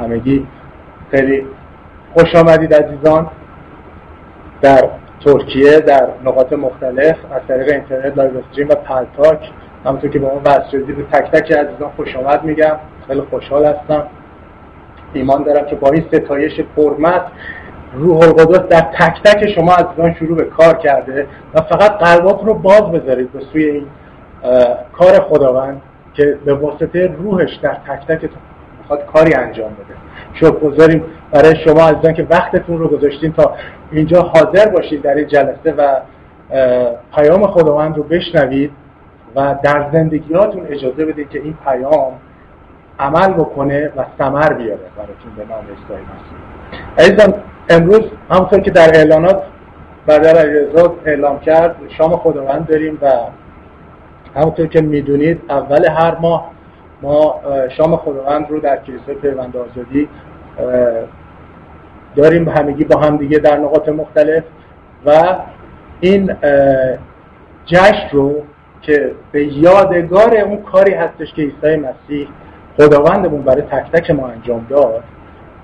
[0.00, 0.46] همگی
[1.10, 1.46] خیلی
[2.14, 3.30] خوش آمدید عزیزان.
[4.62, 4.88] در
[5.24, 9.50] ترکیه در نقاط مختلف از طریق اینترنت live stream و Paltalk.
[9.84, 12.76] همونطور که به اون وصل به تک تک عزیزان خوش آمد میگم.
[13.08, 14.06] خیلی خوشحال هستم.
[15.12, 17.22] ایمان دارم که با این ستایش پرمسح
[17.94, 22.54] روح القدس در تک تک شما عزیزان شروع به کار کرده و فقط قلبات رو
[22.54, 23.86] باز بذارید به سوی این
[24.92, 25.82] کار خداوند
[26.14, 28.30] که به واسطه روحش در تک تک
[28.90, 29.94] می‌خواد کاری انجام بده.
[30.34, 33.54] شکر گذاریم برای شما عزیزان که وقتتون رو گذاشتین تا
[33.90, 35.96] اینجا حاضر باشید در این جلسه و
[37.14, 38.72] پیام خداوند رو بشنوید
[39.36, 42.12] و در زندگیاتون اجازه بدید که این پیام
[42.98, 46.98] عمل بکنه و ثمر بیاره براتون به نام عیسی مسیح.
[46.98, 47.34] عزیزان
[47.70, 49.42] امروز همونطور که در اعلانات
[50.08, 53.10] بدر علیرضا اعلام کرد شام خداوند داریم و
[54.36, 56.50] همونطور که می‌دونید اول هر ماه
[57.02, 57.40] ما
[57.76, 60.08] شام خداوند رو در کلیسای پیوند آزادی
[62.16, 64.42] داریم همگی با هم دیگه در نقاط مختلف
[65.06, 65.36] و
[66.00, 66.36] این
[67.66, 68.34] جشن رو
[68.82, 72.28] که به یادگار اون کاری هستش که عیسی مسیح
[72.78, 75.04] خداوندمون برای تک تک ما انجام داد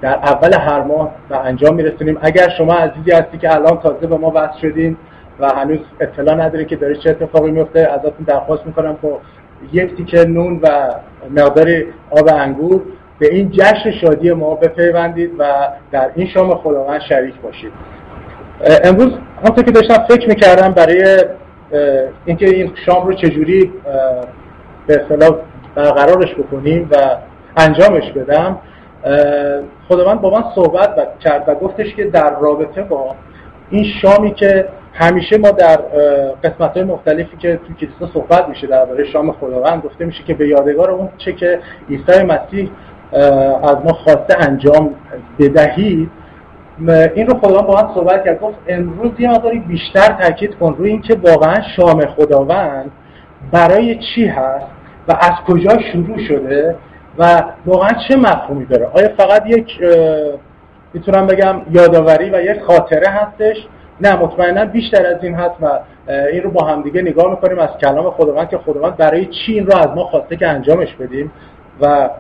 [0.00, 2.18] در اول هر ماه به انجام میرسونیم.
[2.22, 4.96] اگر شما عزیزی هستی که الان تازه به ما وصل شدین
[5.40, 9.20] و هنوز اطلاع نداری که داره چه اتفاقی میفته ازتون درخواست می‌کنم با
[9.72, 10.90] یک تیکه نون و
[11.30, 11.68] مقدار
[12.10, 12.82] آب انگور.
[13.18, 15.44] به این جشن شادی ما بپیوندید و
[15.92, 17.72] در این شام خداوند شریک باشید.
[18.84, 19.12] امروز
[19.42, 21.24] همونطور که داشتم فکر می‌کردم برای
[22.24, 23.72] اینکه این شام رو چجوری
[24.86, 25.36] به اصطلاح
[25.74, 27.16] برقرارش بکنیم و
[27.56, 28.58] انجامش بدم
[29.88, 33.14] خداوند با من صحبت کرد و گفتش که در رابطه با
[33.70, 35.76] این شامی که همیشه ما در
[36.44, 40.48] قسمت های مختلفی که تو کلیسا صحبت میشه درباره شام خداوند گفته میشه که به
[40.48, 42.70] یادگار اون چه که عیسی مسیح
[43.62, 44.90] از ما خواسته انجام
[45.38, 46.10] بدهید.
[47.14, 48.40] این رو خداوند با من صحبت کرد.
[48.40, 52.90] گفت امروز یه مقداری بیشتر تاکید کن روی اینکه واقعا شام خداوند
[53.52, 54.66] برای چی هست
[55.08, 56.76] و از کجا شروع شده
[57.18, 58.88] و واقعا چه مفهومی داره.
[58.94, 59.80] آیا فقط یک
[60.96, 63.56] می‌تونم بگم یادآوری و یک خاطره هستش.
[64.00, 65.80] نه مطمئنا بیشتر از این هست و
[66.32, 67.58] این رو با همدیگه نگاه می‌کنیم.
[67.58, 71.32] از کلام خداوند که خداوند برای چی این رو از ما خواسته که انجامش بدیم.
[71.80, 72.10] و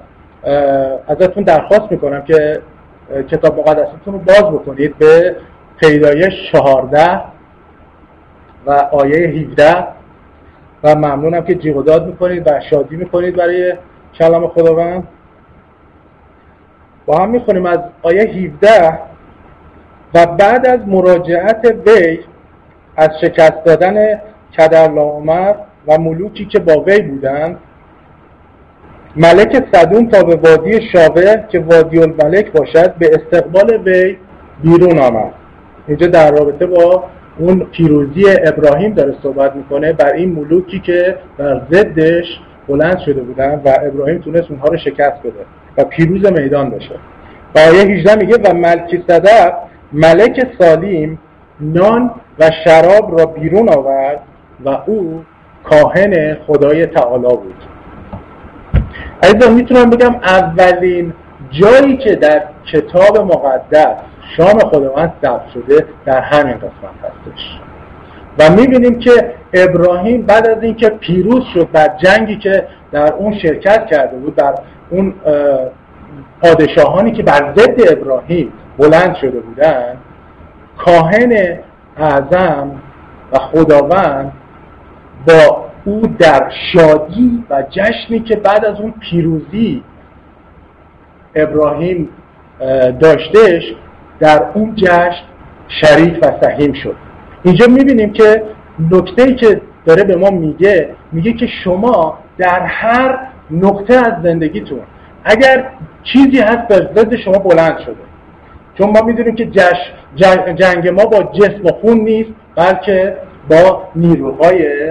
[1.08, 2.60] ازتون درخواست می‌کنم که
[3.30, 5.36] کتاب مقدستون رو باز بکنید به
[5.80, 7.20] پیدایش 14
[8.66, 9.86] و آیه 17
[10.84, 13.74] و ممنونم که جیغ داد می‌کنید و شادی می‌کنید برای
[14.14, 15.08] کلام خداوند.
[17.06, 18.98] با هم می‌خونیم از آیه 17
[20.14, 22.18] و بعد از مراجعت وی
[22.96, 24.20] از شکست دادن
[24.58, 25.54] کدرلاومر
[25.88, 27.58] و ملوکی که با وی بودند
[29.16, 34.16] ملک صدون تا به وادی شاوه که وادی الملک باشد به استقبال وی
[34.62, 35.32] بیرون آمد.
[35.88, 37.04] اینجا در رابطه با
[37.38, 43.60] اون پیروزی ابراهیم داره صحبت می‌کنه بر این ملوکی که بر ضدش بلند شده بودن
[43.64, 45.44] و ابراهیم تونست اونها رو شکست بده.
[45.78, 46.94] و پیروز میدان بشه.
[47.54, 49.52] و آیه 18 میگه و ملکی صدق
[49.92, 51.18] ملک سالیم
[51.60, 54.20] نان و شراب را بیرون آورد
[54.64, 55.24] و او
[55.64, 57.64] کاهن خدای تعالی بود.
[59.22, 61.12] عزیزان می‌تونم بگم اولین
[61.50, 62.42] جایی که در
[62.72, 63.96] کتاب مقدس
[64.36, 67.60] شام خداوند ثبت شده در همین قسمت هستش.
[68.38, 73.86] و می‌بینیم که ابراهیم بعد از اینکه پیروز شد در جنگی که در اون شرکت
[73.86, 74.54] کرده بود در
[74.90, 75.14] اون
[76.42, 79.96] پادشاهانی که بر ضد ابراهیم بلند شده بودند
[80.78, 81.58] کاهن
[81.96, 82.70] اعظم
[83.32, 84.32] و خداوند
[85.28, 89.82] با او در شادی و جشنی که بعد از اون پیروزی
[91.34, 92.08] ابراهیم
[93.00, 93.74] داشتهش
[94.20, 95.22] در اون جشن
[95.68, 96.96] شریک و سهیم شد.
[97.42, 98.42] اینجا می‌بینیم که
[98.90, 103.18] نکته ای که داره به ما میگه میگه که شما در هر
[103.50, 104.80] نقطه از زندگیتون.
[105.24, 105.68] اگر
[106.02, 107.96] چیزی هست بر ضد شما بلند شده.
[108.78, 109.92] چون ما می‌دونیم که جش
[110.54, 113.16] جنگ ما با جسم و خون نیست بلکه
[113.50, 114.90] با نیروهای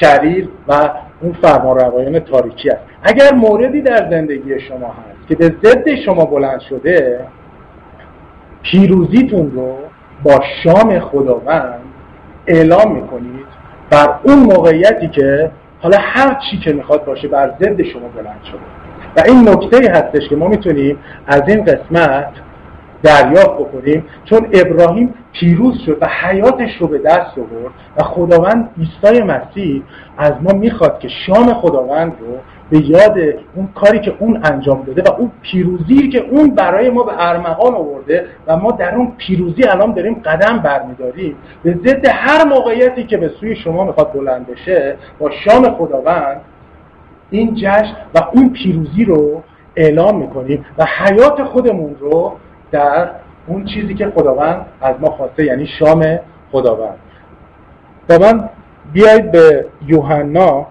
[0.00, 0.90] شریر و
[1.20, 2.80] اون فرمانروایان تاریکی است.
[3.02, 7.20] اگر موردی در زندگی شما هست که به ضد شما بلند شده
[8.62, 9.76] پیروزیتون رو
[10.22, 11.80] با شام خداوند
[12.46, 13.46] اعلام می‌کنید
[13.90, 15.50] بر اون موقعیتی که
[15.86, 18.60] حالا هر چی که می‌خواد باشه بر ضد شما بلند شده.
[19.16, 22.28] و این نکته هستش که ما می‌تونیم از این قسمت
[23.02, 29.22] دریافت بکنیم چون ابراهیم پیروز شد و حیاتش رو به دست آورد و خداوند عیسی
[29.22, 29.82] مسیح
[30.18, 32.38] از ما می‌خواد که شام خداوند رو
[32.70, 33.18] به یاد
[33.54, 37.74] اون کاری که اون انجام داده و اون پیروزی که اون برای ما به ارمغان
[37.74, 41.36] آورده و ما در اون پیروزی الان داریم قدم برمیداریم.
[41.62, 46.40] به ضد هر موقعیتی که به سوی شما می‌خواد بلند بشه با شام خداوند
[47.30, 49.42] این جشن و اون پیروزی رو
[49.76, 52.32] اعلام می‌کنیم و حیات خودمون رو
[52.70, 53.08] در
[53.46, 56.18] اون چیزی که خداوند از ما خواسته یعنی شام
[56.52, 56.98] خداوند.
[58.08, 58.48] با من
[58.92, 60.66] بیایید به یوحنا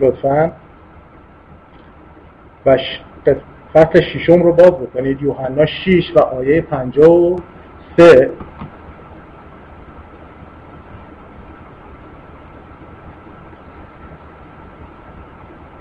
[0.00, 0.52] لطفا.
[2.66, 2.78] و
[3.74, 5.22] فصل ششم رو باز بکنید.
[5.22, 8.30] یوحنا 6 و آیه 53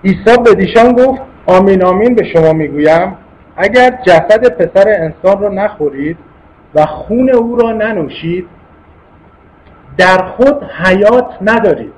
[0.04, 3.18] عیسی به دیشان گفت آمین آمین به شما می‌گویم.
[3.58, 6.18] اگر جسد پسر انسان را نخورید
[6.76, 8.48] و خون او را ننوشید
[9.98, 11.94] در خود حیات ندارید.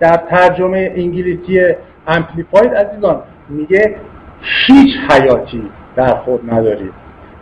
[0.00, 1.74] در ترجمه انگلیسی
[2.08, 3.96] امپلیفاید عزیزان میگه
[4.40, 6.92] هیچ حیاتی در خود ندارید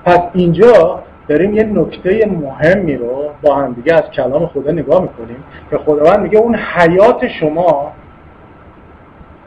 [0.04, 5.44] پس اینجا داریم یه نکته مهمی رو با هم دیگه از کلام خدا نگاه می‌کنیم
[5.70, 7.92] که خداوند میگه اون حیات شما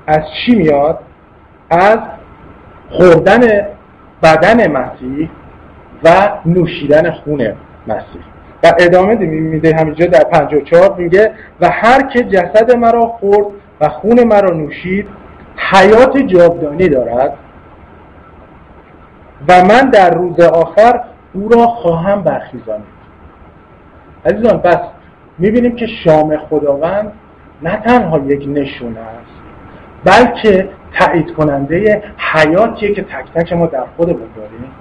[0.08, 1.00] از چی میاد؟
[1.70, 2.00] از
[2.90, 3.40] خوردن
[4.24, 5.30] بدن مسیح
[6.04, 7.42] و نوشیدن خون
[7.88, 8.22] مسیح.
[8.64, 11.32] و ادامه میده همینجا در 54 میگه
[11.62, 13.48] و هر که جسد مرا خورد
[13.82, 15.08] و خون مرا نوشید
[15.72, 17.34] حیات جاودانی دارد
[19.48, 21.04] و من در روز آخر
[21.34, 23.00] او را خواهم برخیزانید.
[24.26, 24.80] عزیزان پس
[25.38, 27.12] می‌بینیم که شام خداوند
[27.62, 29.40] نه تنها یک نشونه است
[30.06, 34.72] بلکه تایید کننده حیاتیه که تک تک ما در خودمون داریم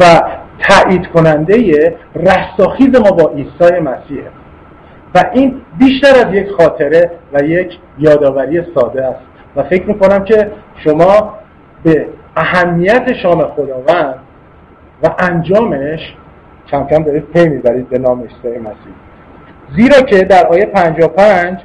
[0.00, 0.22] و
[0.58, 4.30] تایید کننده رستاخیز ما با عیسی مسیحه
[5.14, 9.20] و این بیشتر از یک خاطره و یک یادآوری ساده است.
[9.56, 10.50] و فکر می‌کنم که
[10.84, 11.34] شما
[11.84, 12.06] به
[12.36, 14.14] اهمیت شام خداوند
[15.02, 16.14] و انجامش
[16.70, 18.94] کم کم دارید پی می‌برید به نام عیسی مسیح.
[19.76, 21.58] زیرا که در آیه 55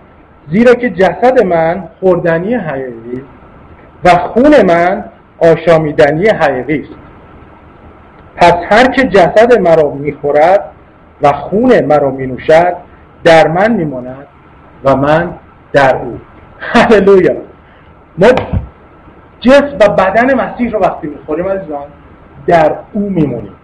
[0.52, 3.24] زیرا که جسد من خوردنی حقیقی
[4.04, 5.06] و خون من
[5.40, 6.94] آشامیدنی حقیقی است.
[8.36, 10.66] پس هر که جسد مرا می‌خورد
[11.22, 12.74] و خون مرا مینوشد
[13.24, 14.28] در من میماند
[14.84, 15.34] و من
[15.74, 16.20] در او.
[16.60, 17.36] هللویا.
[18.18, 18.28] ما
[19.40, 21.86] جسم و بدن مسیح رو وقتی می‌خوریم عزیزان
[22.48, 23.56] در او میمونیم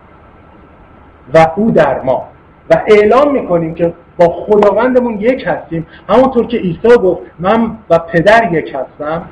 [1.33, 2.27] و او در ما.
[2.69, 5.87] و اعلام می‌کنیم که با خداوندمون یک هستیم.
[6.09, 9.23] همونطور که عیسی گفت من و پدر یک هستم.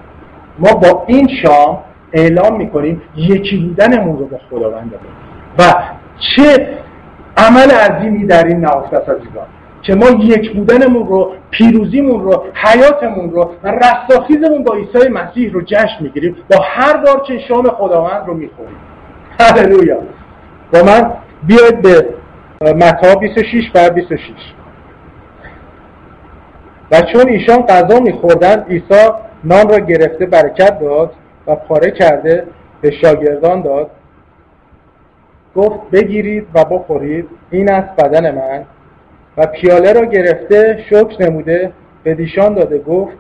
[0.60, 1.78] ما با این شام
[2.14, 5.14] اعلام می‌کنیم یکی بودنمون رو با خداوندمون.
[5.60, 5.64] و
[6.36, 6.68] چه
[7.38, 9.48] عمل عظیمی در این نهفته است عزیزان.
[9.84, 15.62] که ما یک بودنمون رو پیروزیمون رو حیاتمون رو و رستاخیزمون با عیسی مسیح رو
[15.62, 16.36] جشن می‌گیریم.
[16.52, 18.78] با هر بار که شام خداوند رو می‌خوریم.
[19.40, 19.98] هللویا.
[20.74, 21.12] با من
[21.44, 22.06] بیاید به
[22.74, 24.22] متا 26 بر 26
[26.92, 29.10] و چون ایشان غذا میخوردند عیسی
[29.44, 31.12] نان را گرفته برکت داد
[31.48, 32.48] و پاره کرده
[32.82, 33.92] به شاگردان داد.
[35.56, 37.30] گفت بگیرید و بخورید.
[37.52, 38.66] این است بدن من.
[39.38, 41.72] و پیاله را گرفته شکر نموده
[42.04, 43.14] به دیشان داده گفت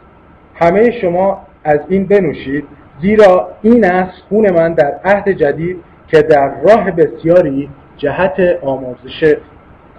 [0.55, 2.67] همه شما از این بنوشید
[3.01, 5.77] زیرا این است خون من در عهد جدید
[6.07, 9.35] که در راه بسیاری جهت آموزش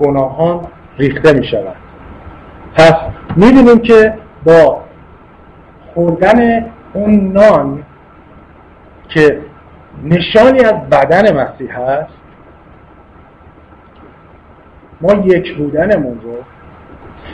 [0.00, 0.66] گناهان
[0.99, 1.76] ریخته می شود
[2.76, 2.94] پس
[3.37, 4.80] می‌بینیم که با
[5.94, 7.83] خوردن اون نان
[9.09, 9.38] که
[10.04, 12.24] نشانی از بدن مسیح هست
[15.00, 16.36] ما یک بودنمون رو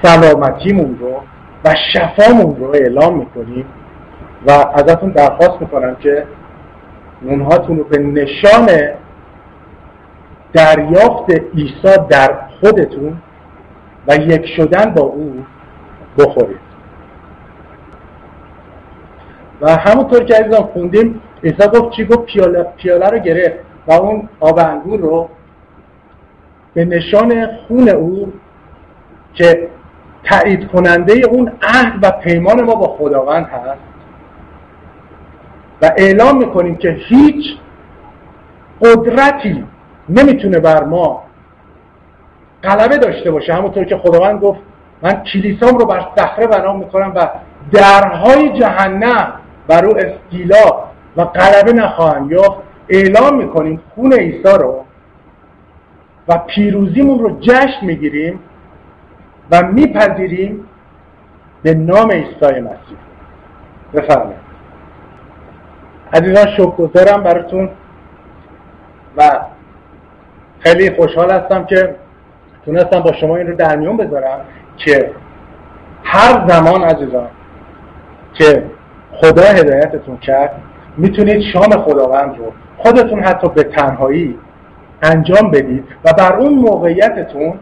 [0.02, 1.23] سلامتیمون رو
[1.64, 3.64] و شفامون رو اعلام می‌کنیم
[4.47, 6.25] و ازتون درخواست می‌کنم که
[7.23, 8.69] اونهاتون رو به نشان
[10.52, 13.17] دریافت عیسی در خودتون
[14.09, 15.45] و یک شدن با او
[16.19, 16.71] بخورید.
[19.61, 24.29] و همونطور که عزیزان خوندیم عیسی گفت چی؟ گفت پیاله, پیاله رو گرفت و اون
[24.40, 25.29] آب انگور رو
[26.75, 28.33] به نشان خون او
[29.35, 29.69] که
[30.25, 33.81] تایید کننده اون عهد و پیمان ما با خداوند هست.
[35.83, 37.45] و اعلام می‌کنیم که هیچ
[38.83, 39.65] قدرتی
[40.09, 41.23] نمی‌تونه بر ما
[42.62, 43.55] غلبه داشته باشه.
[43.55, 44.61] همونطور که خداوند گفت
[45.03, 47.29] من کلیسام رو بر صخره بنا می‌کنم و
[47.73, 49.33] درهای جهنم
[49.69, 50.85] بر او استیلا
[51.17, 52.57] و غلبه نخواهند یا
[52.89, 54.85] اعلام می‌کنیم خون عیسی رو
[56.31, 58.41] و پیروزیمون رو جشن می‌گیریم
[59.51, 60.65] و میپذیریم
[61.63, 62.99] به نام عیسی مسیح.
[63.95, 64.41] بفرمایید.
[66.13, 67.71] عزیزان شکرگزارم براتون
[69.17, 69.41] و
[70.61, 71.95] خیلی خوشحال هستم که
[72.65, 74.41] تونستم با شما این رو در میون بذارم
[74.77, 75.11] که
[76.05, 77.29] هر زمان عزیزان
[78.35, 78.65] که
[79.13, 80.63] خدا هدایتتون کرد
[80.97, 84.39] می‌تونید شام خداوند رو خودتون حتی به تنهایی
[85.02, 87.54] انجام بدید و بر اون موقعیتتون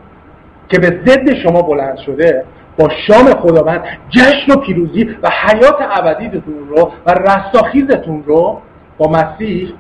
[0.68, 2.44] که به ضد شما بلند شده
[2.78, 8.60] با شام خداوند جشن و پیروزی و حیات ابدیتون رو و رستاخیزتون رو
[8.98, 9.74] با مسیح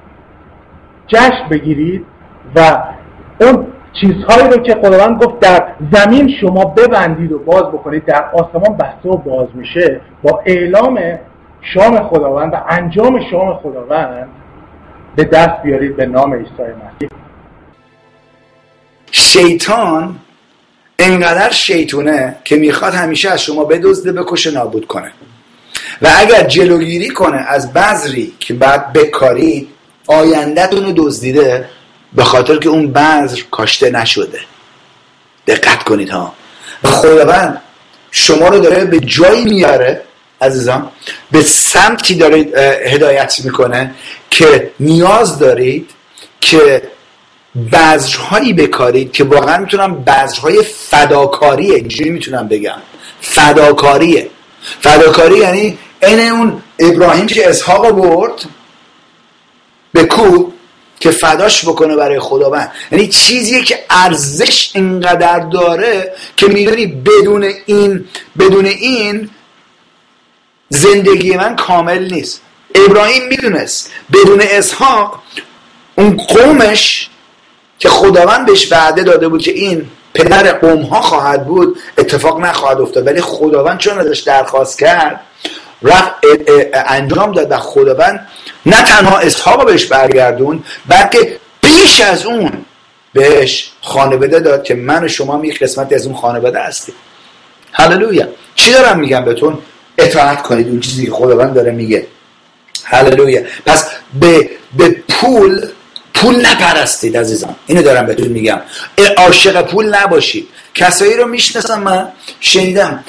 [1.06, 2.06] جشن بگیرید
[2.56, 2.60] و
[3.40, 8.76] اون چیزهایی رو که خداوند گفت در زمین شما ببندید و باز بکنید در آسمان
[8.76, 10.00] بسته و باز میشه.
[10.22, 11.00] با اعلام
[11.60, 14.28] شام خداوند و انجام شام خداوند
[15.16, 17.17] به دست بیارید به نام عیسی مسیح.
[19.12, 20.18] شیطان
[20.98, 25.12] انقدر شیطونه که می‌خواد همیشه از شما بدزده بکشه نابود کنه.
[26.02, 29.68] و اگر جلوگیری کنه از بذری که بعد بکارید
[30.06, 31.68] آیندهتون رو دزدیده
[32.12, 34.40] به خاطر که اون بذر کاشته نشده.
[35.46, 36.34] دقت کنید ها.
[36.82, 37.60] و خداوند
[38.10, 40.02] شما رو داره به جایی میاره
[40.40, 40.90] عزیزان
[41.30, 42.36] به سمتی داره
[42.86, 43.94] هدایت می‌کنه
[44.30, 45.90] که نیاز دارید
[46.40, 46.82] که
[47.72, 52.78] بذرهایی بکارید که واقعا می‌تونم بذرهای فداکاریه اینجوری می‌تونم بگم.
[53.20, 54.30] فداکاریه
[54.80, 58.44] فداکاری یعنی این اون ابراهیم که اسحاق برد
[59.92, 60.50] به کو
[61.00, 62.72] که فداش بکنه برای خداوند.
[62.92, 68.04] یعنی چیزیه که ارزش اینقدر داره که می‌دونی بدون این
[68.38, 69.30] بدون این
[70.68, 72.42] زندگی من کامل نیست.
[72.74, 73.92] ابراهیم می‌دونست.
[74.12, 75.22] بدون اسحاق
[75.96, 77.08] اون قومش
[77.78, 82.80] که خداوند بهش وعده داده بود که این پدر قوم ها خواهد بود اتفاق نخواهد
[82.80, 83.06] افتاد.
[83.06, 85.20] ولی خداوند چون ازش درخواست کرد
[85.82, 86.14] رفت
[86.72, 88.28] انجام داد و خداوند
[88.66, 92.52] نه تنها اسحاق بهش برگردون بلکه بیش از اون
[93.12, 96.94] بهش خانواده داد که من و شما یک قسمت از اون خانواده هستیم.
[97.72, 98.28] هللویا.
[98.54, 99.58] چی دارم میگم بهتون؟
[99.98, 100.68] اطاعت کنید.
[100.68, 102.06] اون چیزی که خداوند داره میگه.
[102.84, 103.42] هللویا.
[103.66, 105.66] پس به, به پول
[106.18, 108.60] پول نپرستید عزیزان اینو دارم بهتون میگم.
[109.16, 110.48] عاشق پول نباشید.
[110.74, 112.08] کسایی رو می‌شناسم من
[112.40, 113.04] شنیدم.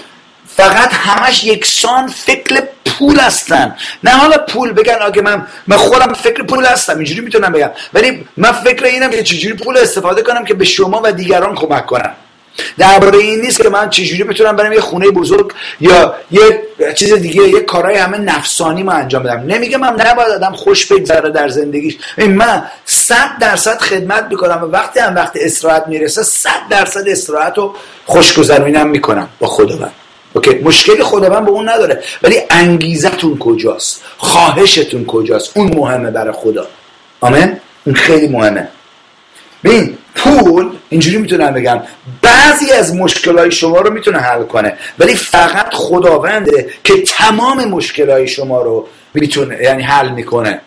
[0.47, 3.75] فقط همش یکسان فکر پول هستن.
[4.03, 6.95] نه حالا پول بگن آگه من من خودم فکر پول هستم.
[6.95, 7.71] اینجوری می‌تونم بگم.
[7.93, 11.85] ولی من فکر اینم که چجوری پول استفاده کنم که به شما و دیگران کمک
[11.85, 12.15] کنم
[12.77, 16.41] درباره این نیست که من چجوری بتونم برم یه خونه بزرگ یا یه
[16.95, 19.39] چیز دیگه یه کارهای همه نفسانی ما انجام بدم.
[19.39, 21.97] نمیگه من نباید آدم خوش بگذره در زندگیش.
[22.17, 27.75] من صد درصد خدمت می‌کنم و وقتی هم وقت استراحت می‌رسه صد درصد استراحت رو
[28.05, 29.91] خوشگذرونم می‌کنم با خداوند.
[30.33, 32.03] اوکی؟ مشکل خداوند به اون نداره.
[32.23, 36.67] ولی انگیزتون کجاست؟ خواهشتون کجاست؟ اون مهمه برای خدا.
[37.21, 38.67] آمین؟ اون خیلی مهمه.
[39.63, 41.81] ببین پول اینجوری می‌تونم بگم
[42.21, 48.61] بعضی از مشکلهای شما رو می‌تونه حل کنه ولی فقط خداونده که تمام مشکلهای شما
[48.61, 50.61] رو می‌تونه یعنی حل می‌کنه.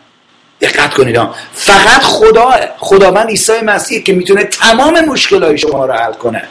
[0.61, 1.19] دقت کنید
[1.55, 6.43] فقط خدا خداوند عیسی مسیح که می‌تونه تمام مشکلهای شما رو حل کنه.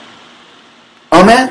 [1.09, 1.49] آمین؟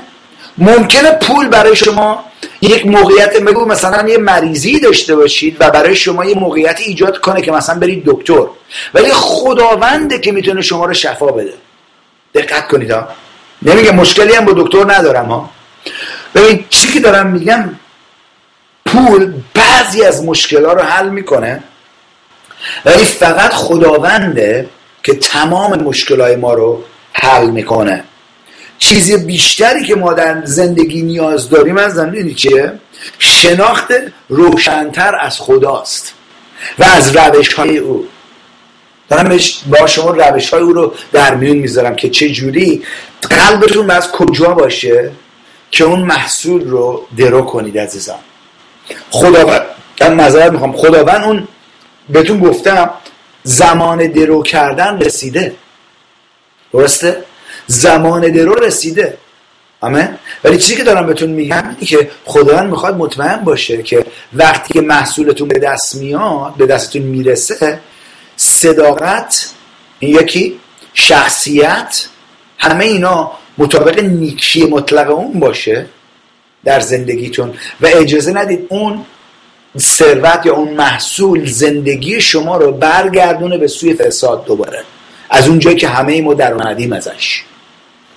[0.59, 2.25] ممکنه پول برای شما
[2.62, 7.42] یک موقعیت بگو مثلا یه مریضی داشته باشید و برای شما یه موقعیت ایجاد کنه
[7.42, 8.47] که مثلا برید دکتر.
[8.95, 11.54] ولی خداونده که می‌تونه شما رو شفا بده.
[12.35, 13.09] دقت کنید ها.
[13.62, 15.50] نمیگه مشکلی هم با دکتر ندارم ها.
[16.35, 17.71] ببین چی که دارم میگم
[18.87, 21.62] پول بعضی از مشکلات رو حل می‌کنه
[22.85, 24.69] ولی فقط خداونده
[25.02, 28.04] که تمام مشکلات ما رو حل می‌کنه.
[28.80, 32.72] چیزی بیشتری که ما در زندگی نیاز داریم از زندگی چیه؟
[33.18, 33.88] شناخت
[34.28, 36.14] روشنتر از خداست
[36.78, 38.06] و از روش های او.
[39.08, 42.82] دارم با شما روش های او رو در میون می‌ذارم که چه جوری
[43.22, 45.10] قلبتون از کجا باشه
[45.70, 48.18] که اون محصول رو درو کنید عزیزان.
[49.10, 49.62] خداوند
[50.00, 50.76] من نظرت می‌خوام.
[50.76, 51.49] خداوند اون
[52.08, 52.90] بهتون گفتم
[53.42, 55.54] زمان درو کردن رسیده.
[56.72, 57.25] درسته؟
[57.71, 59.17] زمان درو رسیده.
[59.81, 60.09] آمین؟
[60.45, 64.81] ولی چیزی که دارم بهتون میگم اینه که خداوند می‌خواد مطمئن باشه که وقتی که
[64.81, 67.81] محصولتون به دست میاد به دستتون می‌رسه
[68.37, 69.50] صداقت
[69.99, 70.61] این یکی
[70.95, 72.07] شخصیت
[72.59, 75.87] همه اینا مطابق نیکی مطلق اون باشه
[76.65, 79.05] در زندگیتون و اجازه ندید اون
[79.79, 84.85] ثروت یا اون محصول زندگی شما رو برگردونه به سوی فساد دوباره.
[85.31, 87.45] از اونجایی که همه ما در اومدیم ازش.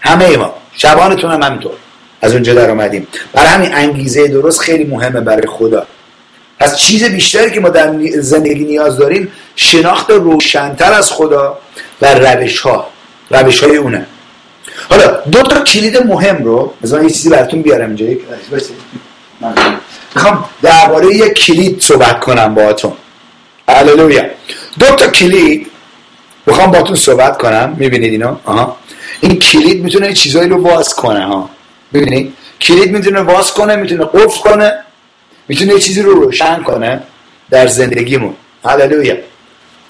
[0.03, 0.53] همه ما.
[0.77, 1.71] شبانتون هم همینطور.
[2.21, 5.87] از اونجا در آمدیم برای همین انگیزه درست خیلی مهمه برای خدا.
[6.59, 11.57] از چیز بیشتری که ما در زندگی نیاز داریم شناخت روشنتر از خدا
[12.01, 12.87] و روش ها
[13.29, 14.05] روش های اونه.
[14.89, 18.05] حالا دو تا کلید مهم رو مثلا یه چیزی براتون بیارم اینجا.
[20.15, 22.93] می‌خوام درباره یک کلید صحبت کنم باهاتون.
[23.69, 24.23] هللویا.
[24.79, 25.67] دو تا کلید
[26.45, 27.75] می‌خوام باتون صحبت کنم.
[27.77, 28.77] می‌بینید اینو؟ آها.
[29.23, 31.49] این کلید می‌تونه چیزایی رو باز کنه ها.
[31.93, 34.73] ببینید کلید می‌تونه باز کنه می‌تونه قفل کنه
[35.47, 37.03] می‌تونه چیزی رو روشن کنه
[37.49, 38.35] در زندگیمون.
[38.65, 39.17] هللویا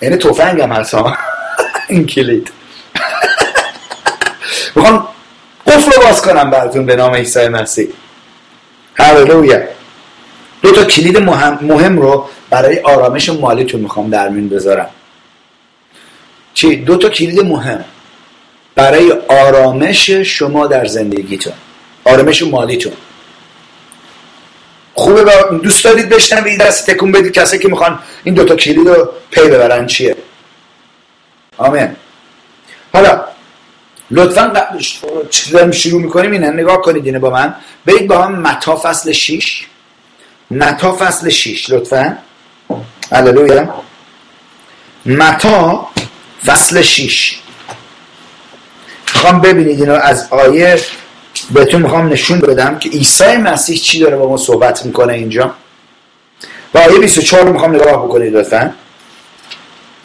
[0.02, 0.96] یعنی توفنگ هم هست
[1.90, 2.52] این کلید.
[4.76, 5.08] می‌خوام
[5.68, 7.88] قفل رو باز کنم براتون به نام عیسی مسیح.
[8.96, 9.60] هللویا
[10.62, 14.90] دو تا کلید مهم, مهم رو برای آرامش مالیتون می‌خوام در میون بذارم.
[16.54, 17.86] چی؟ دو تا کلید مهم.
[18.76, 21.54] برای آرامش شما در زندگیتون
[22.04, 22.94] آرامش مالیتون.
[24.94, 25.24] خوبه
[25.64, 27.32] دوست دارید بشنوید دست تکون بدید.
[27.34, 30.16] کسی که می‌خوان این دوتا کلید رو پی ببرن چیه؟
[31.58, 31.96] آمین.
[32.94, 33.24] حالا
[34.12, 34.54] لطفا
[35.52, 37.56] داریم شروع می‌کنیم اینه نگاه کنید اینه با من.
[37.86, 39.66] برید با هم متا فصل 6
[40.52, 42.18] متا فصل 6 لطفا.
[43.12, 43.74] هللویا
[45.06, 45.88] متا
[46.46, 47.40] فصل 6
[49.24, 50.80] می‌خوام ببینید اینو از آیه
[51.52, 55.54] بهتون می‌خوام نشون بدم که عیسی مسیح چی داره با ما صحبت می‌کنه اینجا.
[56.74, 58.74] و آیه 24 رو می‌خوام نگاه بکنید لطفا.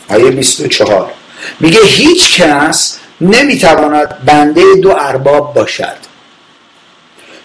[0.09, 1.11] آیه 24
[1.61, 5.97] میگه هیچ کس نمی‌تواند بنده دو ارباب باشد.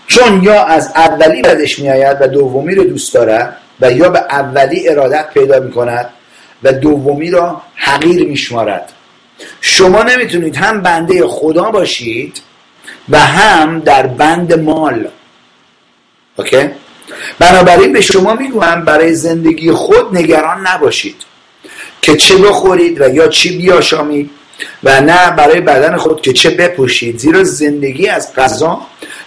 [0.07, 4.89] چون یا از اولی بدش میآید و دومی رو دوست دارد و یا به اولی
[4.89, 6.09] ارادت پیدا می‌کند
[6.63, 8.91] و دومی را حقیر میشمارد.
[9.61, 12.41] شما نمی‌تونید هم بنده خدا باشید
[13.09, 15.07] و هم در بند مال.
[16.35, 16.69] اوکی؟
[17.39, 21.15] بنابراین به شما می‌گویم برای زندگی خود نگران نباشید
[22.01, 24.29] که چه بخورید و یا چی بیاشامید
[24.83, 27.17] و نه برای بدن خود که چه بپوشید.
[27.17, 28.81] زیرا زندگی از غذا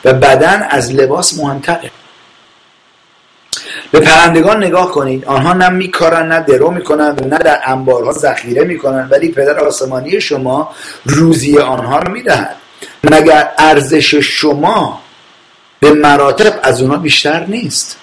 [0.05, 1.91] و بدن از لباس مهمتره
[3.91, 5.25] به پرندگان نگاه کنید.
[5.25, 10.21] آنها نه میکارن نه درو می‌کنند و نه در انبارها ذخیره می‌کنند ولی پدر آسمانی
[10.21, 12.57] شما روزی آنها رو می‌دهد.
[13.05, 15.01] مگر ارزش شما
[15.81, 17.97] به مراتب از اونها بیشتر نیست؟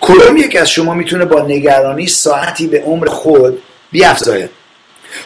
[0.00, 4.50] کدوم یک از شما می‌تونه با نگرانی ساعتی به عمر خود بیافزاید؟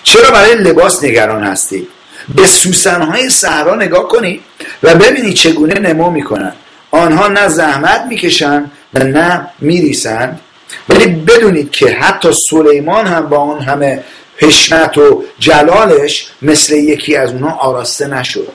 [0.03, 1.89] چرا برای لباس نگران هستی
[2.35, 4.41] به سوسنهای صحرا نگاه کنید
[4.83, 6.57] و ببینید چگونه نمو می‌کنند
[6.93, 10.41] آنها نه زحمت می‌کشند و نه میریسند.
[10.89, 14.05] ولی بدونید که حتی سلیمان هم با آن همه
[14.37, 18.53] حشمت و جلالش مثل یکی از اونها آراسته نشد.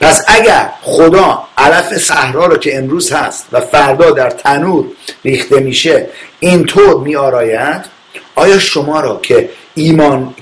[0.00, 4.84] پس اگر خدا علف صحرا رو که امروز هست و فردا در تنور
[5.24, 6.06] ریخته میشه
[6.40, 7.84] اینطور میآراید؟
[8.34, 10.34] آیا شما را که ایمان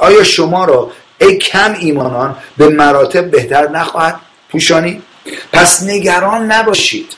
[0.00, 0.90] آیا شما را
[1.20, 4.16] ای کم ایمانان به مراتب بهتر نخواهد
[4.48, 5.02] پوشانی؟
[5.52, 7.12] پس نگران نباشید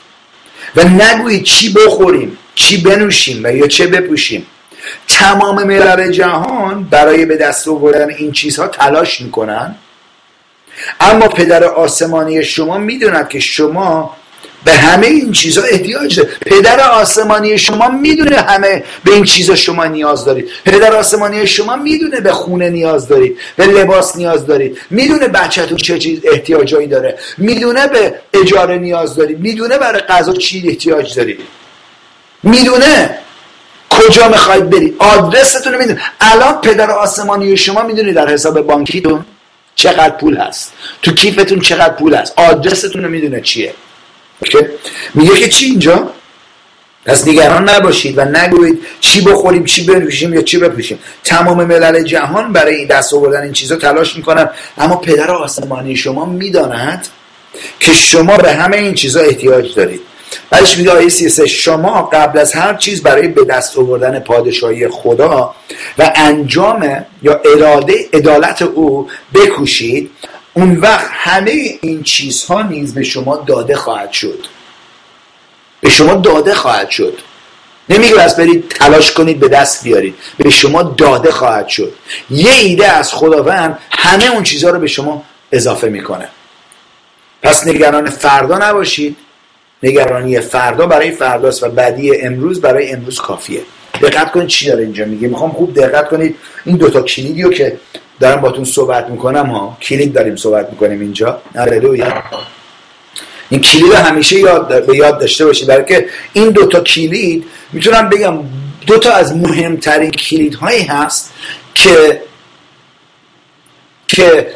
[0.75, 4.47] و نگویید چی بخوریم چی بنوشیم و یا چه بپوشیم.
[5.07, 9.75] تمام ملل جهان برای به دست آوردن این چیزها تلاش می‌کنن.
[10.99, 14.17] اما پدر آسمانی شما می‌دوند که شما
[14.63, 19.85] به همه این چیزها احتیاج دارید پدر آسمانی شما می‌دونه همه به این چیزا شما
[19.85, 20.49] نیاز دارید.
[20.65, 24.77] پدر آسمانی شما می‌دونه به خونه نیاز دارید به لباس نیاز دارید.
[24.89, 27.17] می‌دونه بچهتون چه چیز احتیاجایی داره.
[27.37, 29.39] می‌دونه به اجاره نیاز دارید.
[29.39, 31.39] می‌دونه برای غذا چی احتیاج دارید.
[32.43, 33.17] می‌دونه
[33.89, 34.95] کجا می‌خواید برید.
[34.99, 36.01] آدرستون رو می‌دونه.
[36.21, 39.25] الان پدر آسمانی شما می‌دونه در حساب بانکیتون
[39.75, 40.73] چقدر پول هست.
[41.01, 42.33] تو کیفتون چقدر پول هست.
[42.39, 43.73] آدرستون رو می‌دونه چیه.
[45.13, 46.09] میگه که چی اینجا؟
[47.05, 50.99] پس نگران نباشید و نگویید چی بخوریم چی بپوشیم یا چی بپوشیم.
[51.23, 54.49] تمام ملل جهان برای این دست آوردن این چیزا تلاش می‌کنن.
[54.77, 57.07] اما پدر آسمانی شما می‌داند
[57.79, 60.01] که شما به همه این چیزا احتیاج دارید.
[60.49, 65.55] بعدش میگه آیه 33 شما قبل از هر چیز برای به دست آوردن پادشاهی خدا
[65.97, 70.11] و انجام یا اراده عدالت او بکوشید
[70.59, 74.45] اون وقت همه این چیزها نیز به شما داده خواهد شد.
[75.81, 77.19] به شما داده خواهد شد.
[77.89, 80.15] نمیگه بس برید تلاش کنید به دست بیارید.
[80.37, 81.93] به شما داده خواهد شد.
[82.29, 86.29] یه ایده از خداوند همه اون چیزها رو به شما اضافه می‌کنه.
[87.43, 89.17] پس نگران فردا نباشید.
[89.83, 93.61] نگرانی فردا برای فرداست و بعدی امروز برای امروز کافیه.
[94.01, 95.27] دقت کنید چی داره اینجا میگه.
[95.27, 96.35] می‌خوام خوب دقت کنید.
[96.65, 97.79] این دوتا کلیدی رو که
[98.19, 99.77] دارم باتون صحبت می‌کنم ها.
[99.81, 101.41] کلید داریم صحبت می‌کنیم اینجا.
[101.55, 102.23] هللویا
[103.49, 105.67] این کلید همیشه یاد به یاد داشته باشید.
[105.67, 108.39] برای که این دوتا کلید می‌تونم بگم
[108.87, 111.33] دوتا از مهمترین کلید هایی هست
[111.75, 112.21] که
[114.07, 114.47] که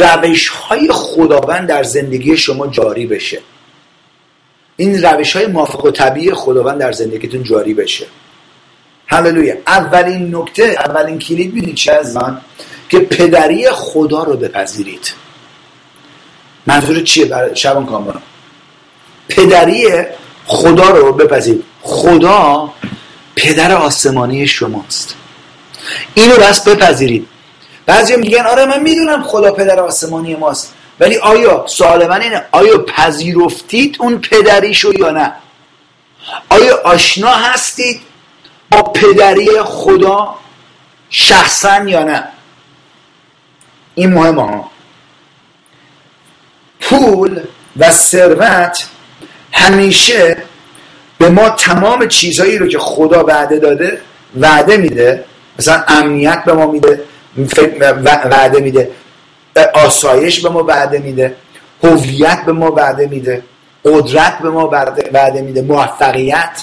[0.00, 3.38] روش های خداوند در زندگی شما جاری بشه.
[4.76, 8.06] این روش های موافق و طبیعی خداوند در زندگیتون جاری بشه.
[9.06, 9.54] هللویا.
[9.66, 12.40] اولین نکته اولین کلید بینید چه از من؟
[12.88, 15.14] که پدری خدا رو بپذیرید.
[16.66, 18.22] منظور چیه برای شبان کامران؟
[19.28, 19.88] پدری
[20.46, 21.64] خدا رو بپذیرید.
[21.82, 22.72] خدا
[23.36, 25.14] پدر آسمانی شماست.
[26.14, 27.28] اینو بس بپذیرید.
[27.86, 30.74] بعضی میگن آره من می‌دونم خدا پدر آسمانی ماست.
[31.00, 35.32] ولی آیا سوال من اینه آیا پذیرفتید اون پدریشو یا نه؟
[36.48, 38.00] آیا آشنا هستید؟
[38.70, 40.34] با پدری خدا
[41.10, 42.24] شخصا یا نه؟
[43.94, 44.70] این مهمه ها.
[46.80, 47.40] پول
[47.76, 48.86] و ثروت
[49.52, 50.36] همیشه
[51.18, 54.00] به ما تمام چیزهایی رو که خدا وعده داده
[54.40, 55.24] وعده میده.
[55.58, 57.00] مثلا امنیت به ما میده
[58.30, 58.90] وعده میده.
[59.74, 61.36] آسایش به ما وعده میده.
[61.82, 63.42] هویت به ما وعده میده.
[63.84, 64.68] قدرت به ما
[65.12, 65.62] وعده میده.
[65.62, 66.62] موفقیت.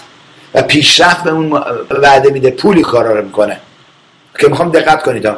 [0.53, 3.59] و پیشرفت به اون وعده میده پولی کارا رو می‌کنه.
[4.39, 5.29] که می‌خوام دقت کنید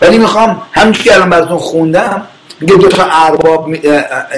[0.00, 2.26] ولی می‌خوام همچون که الان براتون خوندم
[2.60, 3.68] میگه دو تا ارباب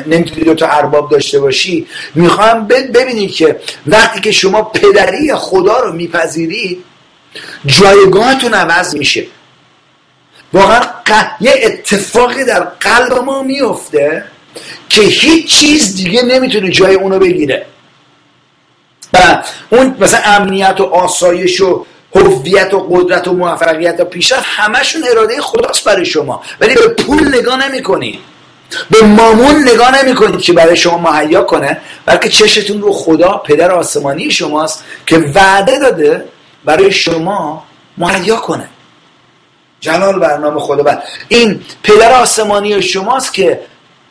[0.06, 1.86] نمی‌تونی دو تا ارباب داشته باشی.
[2.14, 6.84] می‌خوام ببینید که وقتی که شما پدری خدا رو میپذیرید
[7.66, 9.26] جایگاهتون عوض میشه.
[10.52, 10.80] واقعا
[11.40, 14.24] یه اتفاقی در قلب ما میفته
[14.88, 17.66] که هیچ چیز دیگه نمی‌تونه جای اونو بگیره.
[19.12, 25.04] و اون مثلا امنیت و آسایش و هویت و قدرت و موفقیت و پیشرفت همشون
[25.10, 26.42] اراده خداست برای شما.
[26.60, 28.18] ولی به پول نگاه نمی‌کنید
[28.90, 34.30] به مامون نگاه نمی‌کنید که برای شما مهیا کنه بلکه چشتون رو خدا پدر آسمانی
[34.30, 36.24] شماست که وعده داده
[36.64, 37.64] برای شما
[37.98, 38.68] مهیا کنه.
[39.80, 40.82] جلال برنامه خدا.
[40.82, 43.60] بر این پدر آسمانی شماست که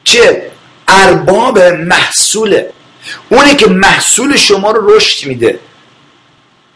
[0.03, 0.51] چه
[0.88, 2.69] ارباب محصوله
[3.30, 5.60] اونه که محصول شما رو رشد میده.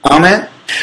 [0.02, 0.42] آمین؟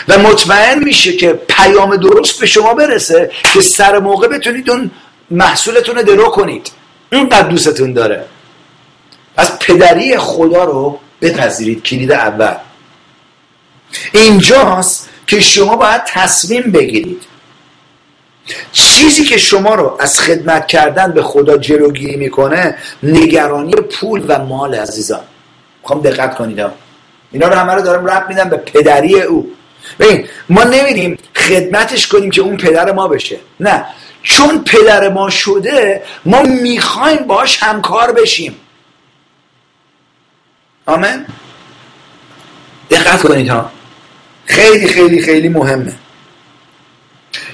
[0.09, 4.91] و مطمئن میشه که پیام درست به شما برسه که سر موقع بتونید اون
[5.31, 6.71] محصولتون رو درو کنید.
[7.13, 8.25] اون دوستتون داره.
[9.37, 12.55] پس پدری خدا رو بپذیرید کلید اول.
[14.13, 17.23] اینجاست که شما باید تصمیم بگیرید.
[18.73, 24.75] چیزی که شما رو از خدمت کردن به خدا جلوگیری می‌کنه نگرانی پول و مال
[24.75, 25.25] عزیزان.
[25.89, 26.61] می‌خوام دقت کنید
[27.33, 29.51] اینا رو همه رو دارم رب میدم به پدری او.
[29.99, 33.41] ببین ما نمیریم خدمتش کنیم که اون پدر ما بشه.
[33.61, 33.85] نه.
[34.23, 38.57] چون پدر ما شده ما می‌خوایم باش همکار بشیم.
[40.87, 41.27] آمین؟
[42.91, 43.71] دقت کنید ها.
[44.45, 45.95] خیلی خیلی خیلی مهمه.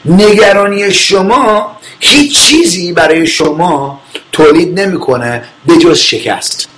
[0.04, 6.73] نگرانی شما هیچ چیزی برای شما تولید نمی‌کنه به جز شکست.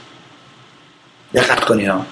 [1.37, 2.07] دقت کنید ها.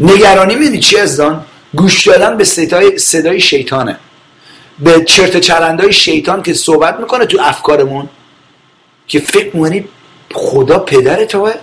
[0.00, 3.98] نگرانی می‌دید چی ازدان گوش دادن به صدای, صدای شیطانه.
[4.78, 8.08] به چرت چرندای شیطان که صحبت می‌کنه تو افکارمون.
[9.06, 9.88] که فکر می‌کنی
[10.34, 11.54] خدا پدر توه.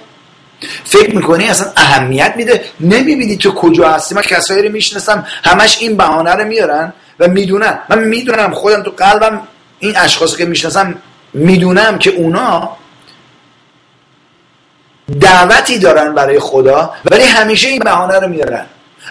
[0.83, 2.65] فکر می‌کنی اصلا اهمیت میده.
[2.79, 4.15] نمی‌بینی تو کجا هستی.
[4.15, 7.79] من کسایی رو می‌شناسم همش این بهانه رو میارن و می‌دونن.
[7.89, 9.41] من می‌دونم خودم تو قلبم
[9.79, 10.95] این اشخاص که می‌شناسم
[11.33, 12.77] می‌دونم که اونا
[15.19, 18.65] دعوتی دارن برای خدا ولی همیشه این بهانه رو میارن.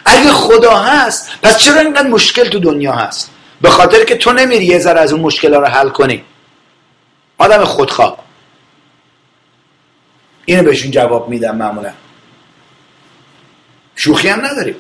[0.05, 4.65] اگه خدا هست پس چرا اینقدر مشکل تو دنیا هست؟ به خاطر که تو نمیری
[4.65, 6.25] یه ذره از اون مشکل ها رو حل کنی.
[7.39, 8.19] آدم خودخواه.
[10.45, 11.93] اینو بهشون جواب میدم معمولا.
[13.97, 14.77] شوخی هم نداریم.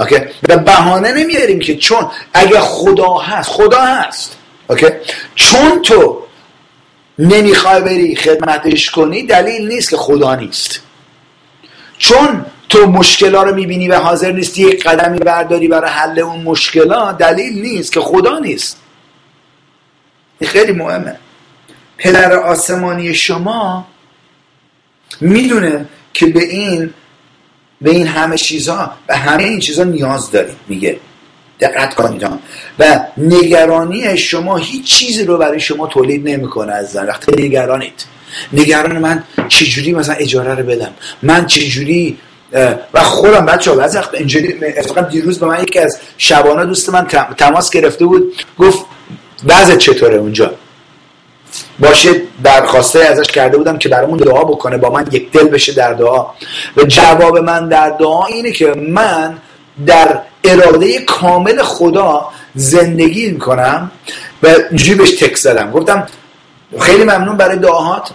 [0.00, 4.36] اوکی؟ به بهانه نمیاریم که چون اگه خدا هست خدا هست.
[4.68, 4.86] اوکی؟
[5.34, 6.19] چون تو
[7.18, 10.80] نمی‌خوای بری خدمتش کنی دلیل نیست که خدا نیست.
[11.98, 17.12] چون تو مشکلا رو می‌بینی و حاضر نیستی یک قدمی برداری برای حل اون مشکلا
[17.12, 18.80] دلیل نیست که خدا نیست.
[20.38, 21.16] این خیلی مهمه.
[21.98, 23.86] پدر آسمانی شما
[25.20, 26.94] می‌دونه که به این
[27.80, 31.00] به این همه چیزها به همه این چیزها نیاز دارید میگه.
[31.60, 32.26] دقت کنید
[32.78, 38.04] و نگرانی شما هیچ چیزی رو برای شما تولید نمی‌کنه از وقتی نگرانید.
[38.52, 40.90] نگران من چجوری مثلا اجاره رو بدم؟
[41.22, 42.18] من چجوری
[42.94, 44.60] و خودم بچه ها بعضی وقت اینجوری
[45.10, 47.06] دیروز به من یکی از شبانه دوست من
[47.38, 48.44] تماس گرفته بود.
[48.58, 48.84] گفت
[49.46, 50.54] وضع چطوره اونجا؟
[51.78, 52.10] باشه
[52.44, 56.26] درخواسته ازش کرده بودم که برامون دعا بکنه با من یک دل بشه در دعا.
[56.76, 59.38] و جواب من در دعا اینه که من
[59.86, 63.90] در اراده کامل خدا زندگی می‌کنم.
[64.42, 66.06] و اینجوری بهش تک زدم گفتم
[66.80, 68.10] خیلی ممنون برای دعاهات.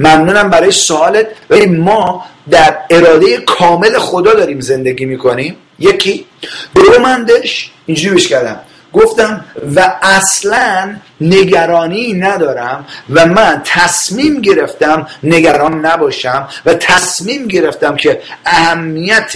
[0.00, 1.26] ممنونم برای سوالت.
[1.50, 5.56] ولی ما در اراده کامل خدا داریم زندگی می‌کنیم.
[5.78, 6.26] یکی.
[6.74, 8.60] دومندش اینجوری بهش کردم.
[8.92, 9.44] گفتم
[9.76, 19.32] و اصلا نگرانی ندارم و من تصمیم گرفتم نگران نباشم و تصمیم گرفتم که اهمیت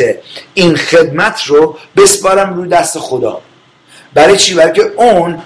[0.55, 3.41] این خدمت رو بسپارم رو دست خدا.
[4.15, 5.43] برای چی؟ برای که اون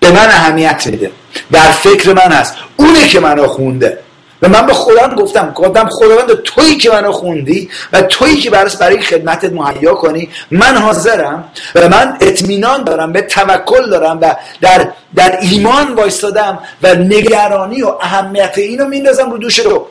[0.00, 1.10] به من اهمیت میده.
[1.52, 2.54] در فکر من هست.
[2.76, 3.98] اونه که منو خونده.
[4.42, 8.76] و من به خودم گفتم گفتم خداوند تویی که منو خوندی و تویی که برس
[8.76, 11.44] برای خدمتت مهیا کنی من حاضرم
[11.74, 17.88] و من اطمینان دارم به توکل دارم و در, در ایمان وایستادم و نگرانی و
[18.00, 19.88] اهمیت اینو میندازم رو دوش رو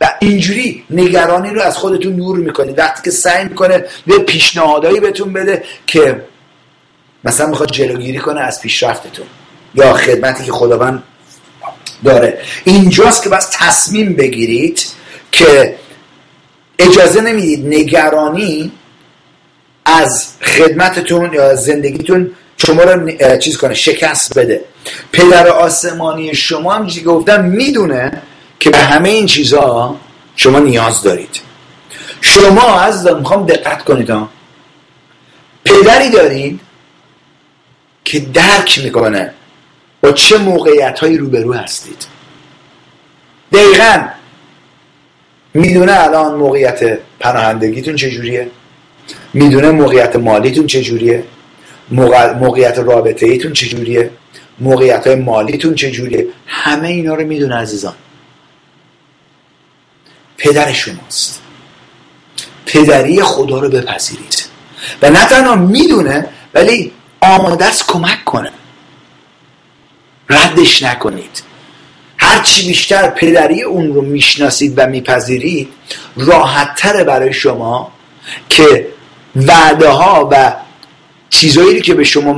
[0.00, 2.72] و اینجوری نگرانی رو از خودتون نور می‌کنی.
[2.72, 6.24] وقتی که سعی می‌کنه به پیشنهادایی بهتون بده که
[7.24, 9.26] مثلا می‌خواد جلوگیری کنه از پیشرفتتون.
[9.74, 11.02] یا خدمتی که خداوند
[12.04, 12.38] داره.
[12.64, 14.86] اینجاست که بس تصمیم بگیرید
[15.32, 15.76] که
[16.78, 18.72] اجازه نمی‌دید نگرانی
[19.84, 24.64] از خدمتتون یا زندگیتون شما رو چیز کنه شکست بده.
[25.12, 28.22] پدر آسمانی شما هم گفتم می‌دونه
[28.60, 30.00] که به همه این چیزها
[30.36, 31.40] شما نیاز دارید.
[32.20, 34.28] شما از می‌خوام دقت کنید ها.
[35.64, 36.60] پدری دارید
[38.04, 39.34] که درک می‌کنه.
[40.12, 42.06] چه موقعیت هایی روبرو هستید؟
[43.52, 44.08] دقیقا.
[45.54, 48.50] می‌دونه الان موقعیت پناهندگیتون چجوریه؟
[49.34, 51.24] می‌دونه موقعیت مالیتون چجوریه؟
[52.40, 54.10] موقعیت رابطه ایتون چجوریه؟
[54.58, 57.94] موقعیت های مالیتون چجوریه؟ همه اینا رو می‌دونه عزیزان.
[60.38, 61.42] پدر شماست.
[62.66, 64.46] پدری خدا رو بپذیرید.
[65.02, 68.50] و نه تنها می‌دونه ولی آماده است کمک کنه.
[70.28, 71.42] ردش نکنید.
[72.18, 75.68] هرچی بیشتر پدری اون رو می‌شناسید و میپذیرید
[76.16, 77.92] راحتتره برای شما
[78.48, 78.86] که
[79.36, 80.52] وعده ها و
[81.30, 82.34] چیزایی که به شما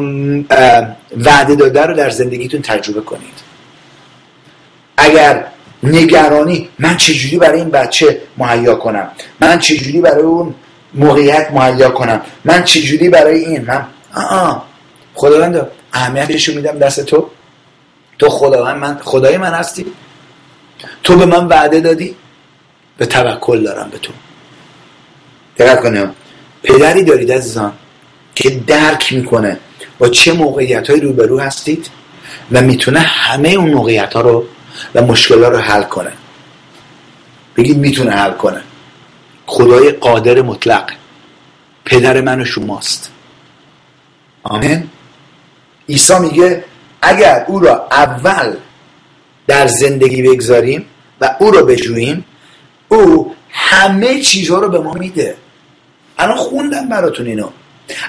[1.16, 3.48] وعده داده رو در زندگیتون تجربه کنید.
[4.96, 5.46] اگر
[5.83, 10.55] نگرانی من چجوری برای این بچه مهیا کنم؟ من چجوری برای اون
[10.94, 14.66] موقعیت مهیا کنم؟ من چجوری برای این؟ من آه
[15.14, 17.31] خداوند اهمیتش رو میدم دست تو.
[18.18, 19.87] تو خداوند من خدای من هستی؟
[21.02, 22.16] تو به من وعده دادی؟
[22.98, 24.12] به توکل دارم به تو.
[25.59, 26.11] دقت کنیم.
[26.62, 27.72] پدری دارید عزیزان
[28.35, 29.59] که درک می‌کنه
[29.98, 31.90] با چه موقعیت های روبرو هستید
[32.52, 34.46] و می‌تونه همه اون موقعیت ها رو
[34.94, 36.12] و مشکلات رو حل کنه.
[37.57, 38.62] بگید می‌تونه حل کنه.
[39.46, 40.90] خدای قادر مطلق.
[41.85, 43.11] پدر من و شماست.
[44.42, 44.90] آمین.
[45.88, 46.64] عیسی میگه
[47.03, 48.57] اگر او را اول
[49.47, 50.87] در زندگی بگذاریم
[51.21, 52.25] و او را بجوییم
[52.89, 55.37] او همه چیزها رو به ما میده.
[56.19, 57.49] الان خوندم براتون اینو.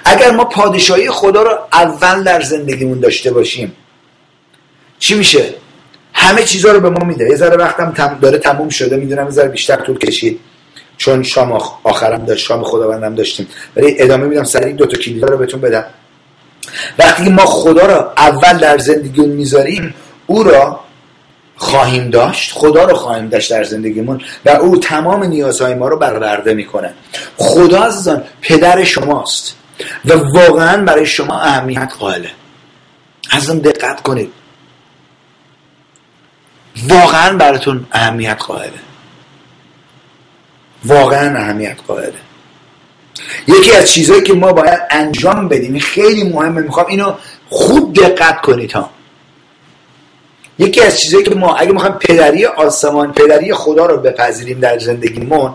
[0.06, 3.76] اگر ما پادشاهی خدا رو اول در زندگیمون داشته باشیم
[5.00, 5.54] چی میشه؟
[6.14, 7.30] همه چیزها رو به ما میده.
[7.30, 10.40] یه ذره وقتم داره تموم شده می‌دونم یه ذره بیشتر طول کشید.
[10.98, 11.52] چون شام
[11.84, 13.48] آخرم داشت شام خداوندم داشتیم.
[13.76, 15.86] ولی ادامه میدم سریع دو تا کلیدا رو بهتون بدم.
[17.00, 19.94] وقتی ما خدا را اول در زندگی می‌ذاریم
[20.28, 20.80] او را
[21.58, 26.54] خواهیم داشت خدا رو خواهیم داشت در زندگیمون و او تمام نیازهای ما رو برآورده
[26.54, 26.94] می‌کنه
[27.38, 29.56] خدا عزیزان پدر شماست
[30.06, 32.32] و واقعا برای شما اهمیت قائله.
[33.32, 34.34] ازم دقت کنید.
[36.88, 38.80] واقعا براتون اهمیت قائله.
[40.86, 42.14] واقعا اهمیت قائله.
[43.48, 47.14] یکی از چیزهایی که ما باید انجام بدیم خیلی مهمه می‌خوام اینو
[47.50, 48.90] خوب دقت کنید ها.
[50.60, 55.54] یکی از چیزهایی که ما اگه می‌خوایم پدری آسمان پدری خدا رو بپذیریم در زندگیمون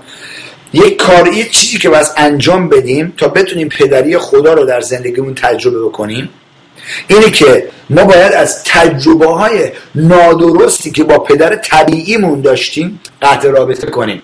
[0.73, 5.35] یک کار یک چیزی که باید انجام بدیم تا بتونیم پدری خدا رو در زندگیمون
[5.35, 6.29] تجربه بکنیم
[7.09, 13.87] اینه که ما باید از تجربه های نادرستی که با پدر طبیعیمون داشتیم قطع رابطه
[13.87, 14.23] کنیم.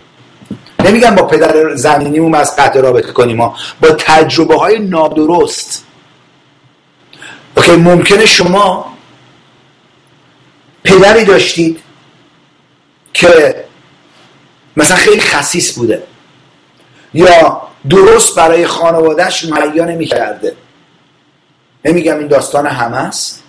[0.85, 3.39] نمیگم با پدر زمینیمون از قطع رابطه کنیم
[3.81, 5.85] با تجربه های نادرست.
[7.57, 8.93] اوکی ممکنه شما
[10.85, 11.81] پدری داشتید
[13.15, 13.65] که
[14.77, 16.03] مثلا خیلی خصیص بوده
[17.15, 20.57] یا درست برای خانوادهش مهیا نمی کرده
[21.85, 23.43] نمیگم این داستان همه است.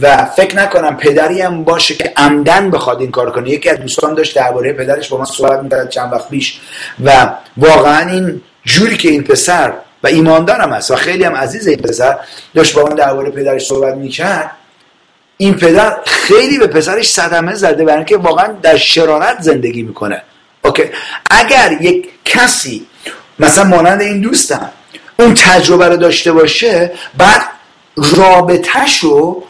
[0.00, 3.50] و فکر نکنم پدری هم باشه که عمدن بخواد این کار کنه.
[3.50, 6.60] یکی از دوستان داشت درباره پدرش با من صحبت می‌کرد چند وقت پیش
[7.04, 11.78] و واقعا این جوری که این پسر و ایماندارم هست و خیلی هم عزیز این
[11.78, 12.18] پسر
[12.54, 14.50] داشت با من درباره پدرش صحبت می‌کرد
[15.36, 20.22] این پدر خیلی به پسرش صدمه زده برای اینکه واقعا در شرارت زندگی می‌کنه.
[20.64, 20.82] اوکی.
[21.30, 22.86] اگر یک کسی
[23.38, 24.70] مثلا مانند این دوستم
[25.18, 27.42] اون تجربه رو داشته باشه بعد
[27.96, 29.44] رابطهش رو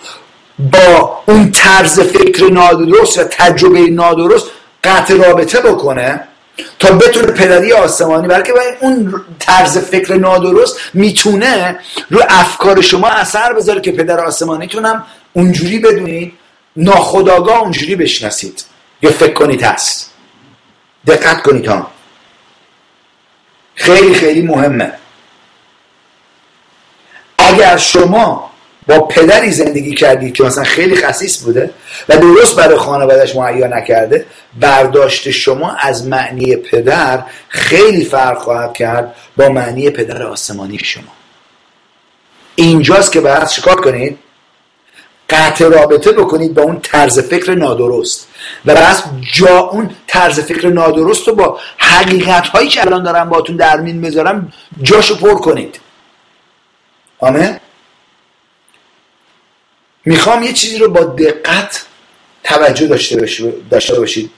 [0.58, 4.46] با اون طرز فکر نادرست و تجربه نادرست
[4.84, 6.20] قطع رابطه بکنه
[6.78, 11.78] تا بتونه پدری آسمانی بلکه اون طرز فکر نادرست می‌تونه
[12.10, 16.32] رو افکار شما اثر بذاره که پدر آسمانیتونم اونجوری بدونید
[16.76, 18.64] ناخداگاه اونجوری بشناسید.
[19.02, 20.10] یا فکر کنید هست.
[21.06, 21.90] دقت کنید ها.
[23.74, 24.92] خیلی خیلی مهمه.
[27.38, 28.50] اگر شما
[28.86, 31.70] با پدری زندگی کردید که مثلا خیلی خصیص بوده
[32.08, 34.26] و درست برای خانوادهش معیا نکرده
[34.60, 41.02] برداشت شما از معنی پدر خیلی فرق خواهد کرد با معنی پدر آسمانی شما.
[42.54, 44.18] اینجاست که باید شکار کنید؟
[45.30, 48.28] قطع رابطه بکنید با اون طرز فکر نادرست.
[48.66, 53.56] و بس جا اون طرز فکر نادرست رو با حقیقت هایی که الان دارم باتون
[53.56, 55.80] در مین می‌ذارم جاشو پر کنید.
[57.18, 57.56] آمین؟
[60.06, 61.86] می‌خوام یه چیزی رو با دقت
[62.44, 62.86] توجه
[63.70, 64.30] داشته باشید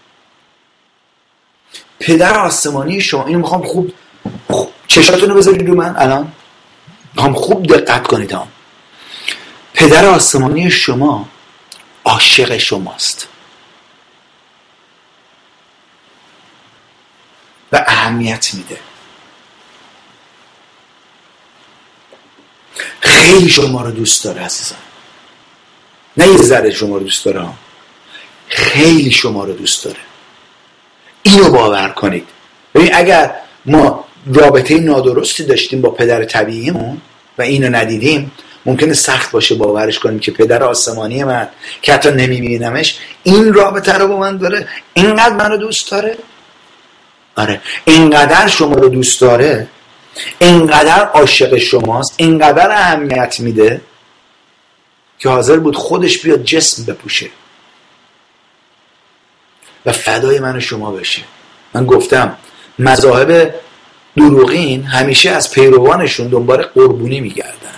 [2.00, 3.92] پدر آسمانی شما اینو می‌خوام خوب,
[4.86, 6.32] چشاتون رو بذارید رو من الان.
[7.14, 8.48] می‌خوام خوب دقت کنید هم
[9.74, 11.28] پدر آسمانی شما
[12.04, 13.28] عاشق شماست.
[17.72, 18.80] و اهمیت میده.
[23.00, 24.78] خیلی شما رو دوست داره عزیزان.
[26.18, 27.46] نه یه ذره شما رو دوست داره
[28.48, 29.96] خیلی شما رو دوست داره.
[31.22, 32.28] اینو باور کنید.
[32.74, 33.34] ببین اگر
[33.66, 34.04] ما
[34.34, 37.00] رابطه نادرستی داشتیم با پدر طبیعیمون
[37.38, 38.32] و اینو ندیدیم
[38.66, 41.48] ممکنه سخت باشه باورش کنیم که پدر آسمانی من
[41.82, 46.18] که حتی نمیبینمش این رابطه رو با من داره اینقدر منو دوست داره.
[47.36, 49.66] آره اینقدر شما رو دوست داره
[50.38, 53.80] اینقدر عاشق شماست اینقدر اهمیت میده.
[55.18, 57.30] که حاضر بود خودش بیاد جسم بپوشه
[59.86, 61.22] و فدای من و شما بشه.
[61.74, 62.36] من گفتم
[62.78, 63.54] مذاهب
[64.16, 67.74] دروغین همیشه از پیروانشون دنبال قربونی میگردن.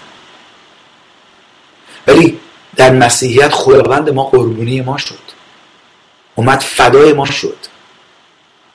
[2.07, 2.41] ولی
[2.77, 5.19] در مسیحیت خداوند ما قربونی ما شد.
[6.35, 7.57] اومد فدای ما شد.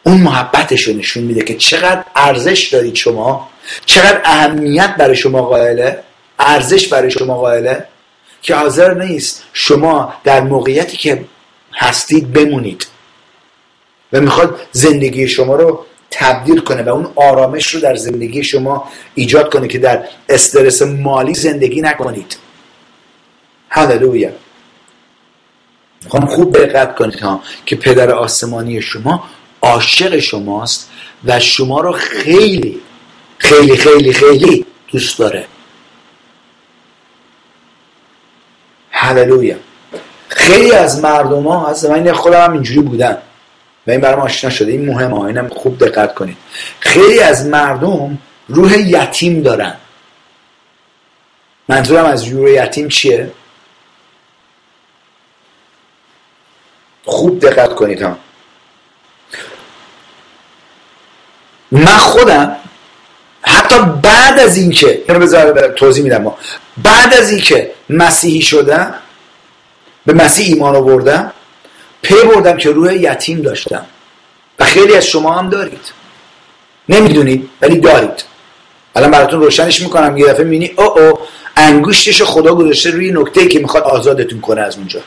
[0.03, 3.49] اون محبتش نشون میده که چقدر ارزش دارید شما
[3.85, 6.03] چقدر اهمیت برای شما قائله
[6.39, 7.87] ارزش برای شما قائله.
[8.45, 11.25] که حاضر نیست شما در موقعیتی که
[11.73, 12.87] هستید بمونید
[14.13, 19.53] و می‌خواد زندگی شما رو تبدیل کنه و اون آرامش رو در زندگی شما ایجاد
[19.53, 22.37] کنه که در استرس مالی زندگی نکنید.
[23.69, 24.29] هللویا
[26.03, 29.23] می‌خوام خوب دقت کنید ها که پدر آسمانی شما
[29.61, 30.89] عاشق شماست
[31.25, 32.81] و شما رو خیلی
[33.37, 35.47] خیلی خیلی خیلی دوست داره.
[39.05, 39.55] هللویا
[40.27, 43.17] خیلی از مردم ها هست من خودم هم اینجوری بودن.
[43.87, 44.71] و این برام آشنا شده.
[44.71, 46.37] این مهمه اینم خوب دقت کنید.
[46.79, 49.75] خیلی از مردم روح یتیم دارن.
[51.69, 53.31] منظورم از روح یتیم چیه؟
[57.05, 58.17] خوب دقت کنید ها.
[61.71, 62.55] من خودم
[63.55, 66.33] حتی بعد از اینکه اینو بذار توضیح میدم
[66.83, 68.93] بعد از اینکه مسیحی شدم
[70.05, 71.31] به مسیح ایمان آوردم
[72.01, 73.85] پی بردم که روح یتیم داشتم.
[74.59, 75.91] و خیلی از شما هم دارید.
[76.89, 78.23] نمی‌دونید ولی دارید.
[78.95, 80.17] الان براتون روشنش می‌کنم.
[80.17, 81.19] یه دفعه می‌بینی او او
[81.57, 84.99] انگشتش خدا گذاشته روی نکته که می‌خواد آزادتون کنه از اونجا.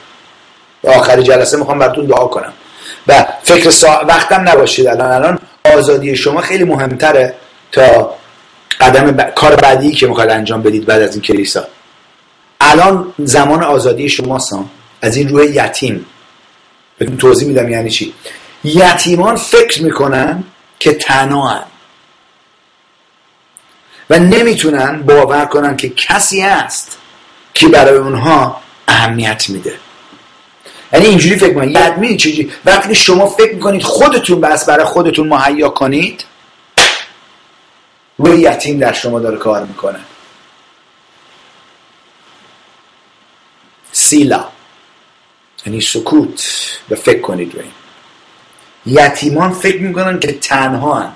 [0.85, 2.53] و آخر جلسه می‌خوام براتون دعا کنم.
[3.07, 3.89] و فکر سا...
[4.09, 4.87] وقتم نباشید.
[4.87, 5.39] الان الان
[5.77, 7.35] آزادی شما خیلی مهمتره
[7.73, 8.15] تا
[8.81, 11.65] قدم کار بعدی که می‌خواد انجام بدید بعد از این کلیسا.
[12.61, 14.53] الان زمان آزادی شماست
[15.03, 16.07] از این روح یتیم.
[16.99, 18.15] بهتون توضیح میدم یعنی چی.
[18.65, 20.45] یتیمان فکر می‌کنن
[20.79, 21.61] که تنها
[24.11, 26.99] و نمی‌تونن باور کنن که کسی هست
[27.55, 29.75] که برای اونها اهمیت میده.
[30.93, 35.69] یعنی اینجوری فکر کنید یعنی چیزی وقتی شما فکر می‌کنید خودتون بس برای خودتون مهیا
[35.69, 36.25] کنید
[38.19, 40.01] روی یتیم در شما داره کار می‌کنه.
[43.93, 44.49] سیلا.
[45.67, 46.45] یعنی سکوت.
[46.89, 47.65] به فکر کنید روی
[48.87, 51.13] یتیمان فکر می‌کنن که تنها هن.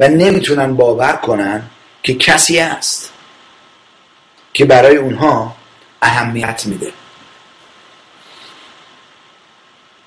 [0.00, 1.70] و نمی‌تونن باور کنن
[2.02, 3.12] که کسی است
[4.54, 5.56] که برای اونها
[6.02, 6.92] اهمیت میده.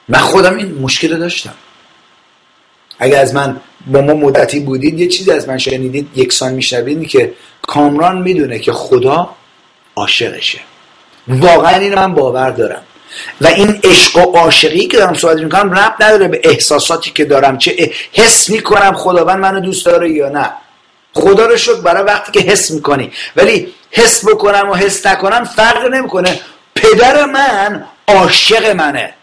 [0.08, 1.56] من خودم این مشکل داشتم.
[3.00, 7.34] اگر از من با ما مدتی بودید یه چیزی از من شنیدید یکسان میشنوید که
[7.62, 9.30] کامران می‌دونه که خدا
[9.96, 10.60] عاشقشه.
[11.28, 12.82] واقعا این من باور دارم.
[13.42, 17.58] و این عشق و عاشقی که دارم صحبت می‌کنم رب نداره به احساساتی که دارم
[17.58, 20.52] چه حس می‌کنم خداوند منو دوست داره یا نه.
[21.14, 23.12] خدا رو شکر برای وقتی که حس می‌کنی.
[23.36, 26.40] ولی حس بکنم و حس نکنم فرق نمی‌کنه.
[26.76, 29.14] پدر من عاشق منه.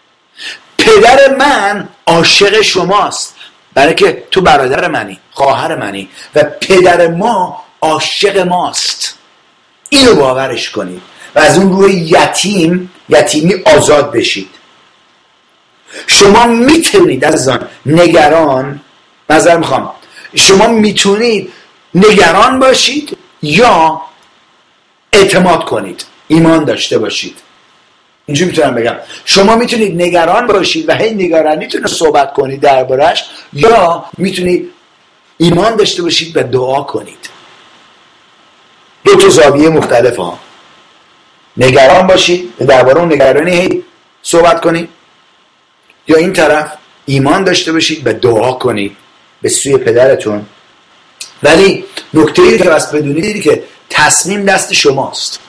[0.79, 3.36] پدر من عاشق شماست.
[3.77, 9.19] برای که تو برادر منی خواهر منی و پدر ما عاشق ماست.
[9.89, 11.03] اینو باورش کنید
[11.35, 14.49] و از اون روی یتیم یتیمی آزاد بشید.
[16.07, 18.81] شما می‌تونید از آن نگران
[19.31, 19.91] نظر می‌خوام
[20.35, 21.53] شما می‌تونید
[21.95, 24.03] نگران باشید یا
[25.13, 27.39] اعتماد کنید ایمان داشته باشید.
[28.27, 28.97] اینجوری می‌تونم بگم.
[29.25, 34.71] شما می‌تونید نگران باشید و هی نگرانیتون صحبت کنید دربارش یا می‌تونید
[35.39, 37.29] ایمان داشته باشید و دعا کنید.
[39.05, 40.39] دو تا زاویه مختلف ها.
[41.57, 43.83] نگران باشید درباره اون نگرانی هی
[44.23, 44.89] صحبت کنید.
[46.09, 46.73] یا این طرف
[47.07, 48.97] ایمان داشته باشید و دعا کنید
[49.43, 50.47] به سوی پدرتون.
[51.43, 55.41] ولی نکته ای که بس بدونید که تصمیم دست شماست.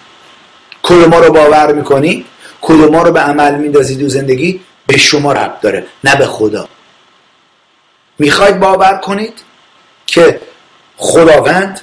[0.84, 2.25] کل ما رو باور می‌کنید
[2.61, 6.67] کل ما رو به عمل میندازید و زندگی؟ به شما رب داره نه به خدا.
[8.19, 9.33] می‌خواید باور کنید
[10.05, 10.41] که
[10.97, 11.81] خداوند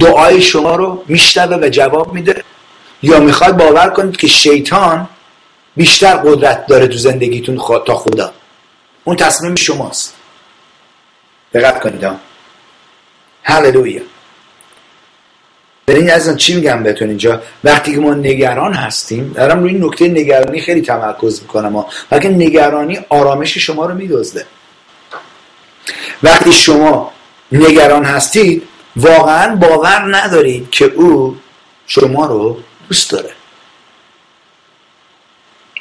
[0.00, 2.44] دعای شما رو میشنوه و جواب میده؟
[3.02, 5.08] یا می‌خواد باور کنید که شیطان
[5.76, 8.32] بیشتر قدرت داره تو زندگیتون تا خدا؟
[9.04, 10.14] اون تصمیم شماست.
[11.54, 12.04] دقت کنید
[13.42, 14.02] هللویا.
[15.88, 20.60] ببینید از چی میگم بهتون اینجا؟ وقتی که ما نگران هستیم دارم روی نکته نگرانی
[20.60, 21.84] خیلی تمرکز می‌کنم.
[22.10, 24.46] بلکه نگرانی آرامش شما رو میدزده.
[26.22, 27.12] وقتی شما
[27.52, 28.62] نگران هستید
[28.96, 31.36] واقعا باور ندارید که او
[31.86, 33.30] شما رو دوست داره.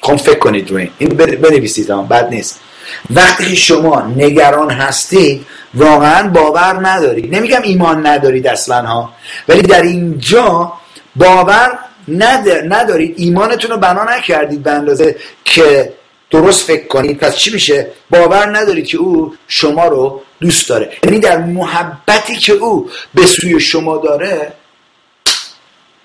[0.01, 1.10] خب فکر کنید روی این.
[1.10, 2.60] بنویسید بد نیست.
[3.10, 7.36] وقتی شما نگران هستید واقعا باور ندارید.
[7.36, 9.14] نمیگم ایمان ندارید اصلا ها
[9.48, 10.74] ولی در اینجا
[11.16, 13.14] باور ندارید.
[13.18, 15.16] ایمانتون رو بنا نکردید به اندازه
[15.46, 15.94] که
[16.32, 17.18] درست فکر کنید.
[17.18, 20.92] پس چی میشه؟ باور ندارید که او شما رو دوست داره.
[21.04, 24.54] یعنی در محبتی که او به سوی شما داره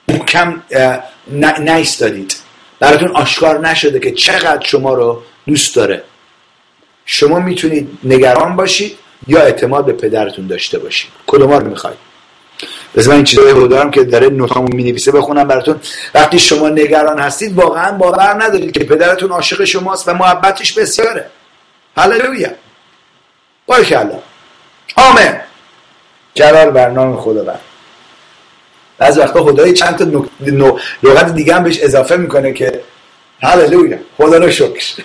[0.09, 0.63] محکم
[1.61, 2.37] نایستادید.
[2.81, 6.05] براتون آشکار نشده که چقدر شما رو دوست داره.
[7.13, 11.11] شما می‌تونید نگران باشید یا اعتماد به پدرتون داشته باشید.
[11.27, 11.97] کدوم رو می‌خواید؟
[12.95, 15.81] بس من این چیزای دارم که داره نوتامو می نویسه بخونم براتون.
[16.15, 21.31] وقتی شما نگران هستید واقعا باور ندارید که پدرتون عاشق شماست و محبتش بسیاره.
[21.97, 22.51] هللویا.
[23.67, 24.19] بارک الله
[24.97, 25.41] آمین.
[26.35, 27.59] جلال برنامه خدا بر
[28.99, 30.27] از وقتا خدای چند تا
[31.03, 32.81] لغت دیگه هم بهش اضافه می‌کنه که
[33.43, 33.99] هللویا.
[34.19, 35.03] خدا رو شکر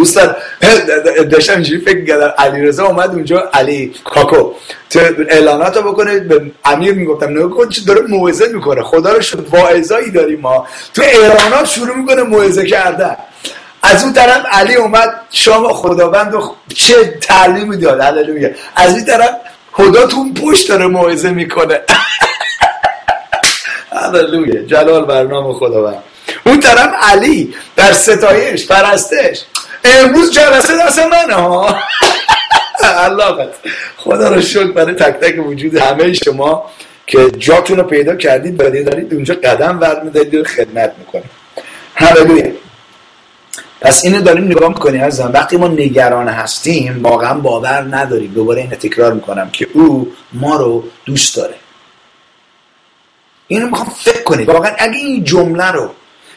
[0.00, 0.36] دوستان
[1.30, 4.52] داشتم اینجوری فکر کردم علی رضا اومد اونجا علی کاکو.
[4.90, 9.20] تو اعلانات رو بکنه به امیر می‌گفتم نگاه کن چه داره موعظه می‌کنه خدا رو
[9.20, 10.66] شد واعظایی داریم ما.
[10.94, 13.16] تو اعلانات شروع می‌کنه موعظه کردن.
[13.82, 16.34] از اون طرف علی اومد شام خداوند
[16.74, 18.50] چه تعلیمی داد هللویا.
[18.76, 19.30] از این طرف
[19.72, 21.80] خدا تو پشت داره موعظه می‌کنه.
[24.02, 26.02] هللویا جلال برنامه خداوند.
[26.46, 29.44] اون طرف علی در ستایش پرستش.
[29.84, 31.76] امروز جلسه دست منه ها.
[32.82, 33.48] الله
[33.96, 36.70] خدا رو شکر برای تک تک وجود همه شما
[37.06, 41.30] که جاتون رو پیدا کردید و دارید اونجا قدم ورد میدارید و خدمت می‌کنید.
[41.94, 42.52] هللویا
[43.80, 48.32] پس اینو داریم نگاه می‌کنیم از وقتی ما نگران هستیم واقعا باور نداریم.
[48.34, 51.54] دوباره اینو تکرار می‌کنم که او ما رو دوست داره.
[53.48, 54.48] اینو می‌خوام فکر کنید.
[54.48, 55.90] واقعا اگه این جمله رو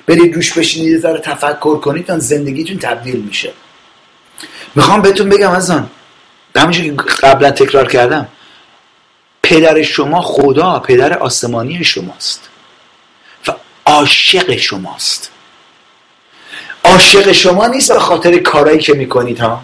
[0.07, 3.53] برید روش بشینید یه ذره تفکر کنید تا زندگیتون تبدیل میشه.
[4.75, 5.89] می‌خوام بهتون بگم از آن
[6.55, 8.27] همونجور که قبلا تکرار کردم
[9.43, 12.49] پدر شما خدا پدر آسمانی شماست.
[13.47, 13.51] و
[13.85, 15.31] عاشق شماست.
[16.83, 19.63] عاشق شما نیست به خاطر کارایی که می‌کنید ها.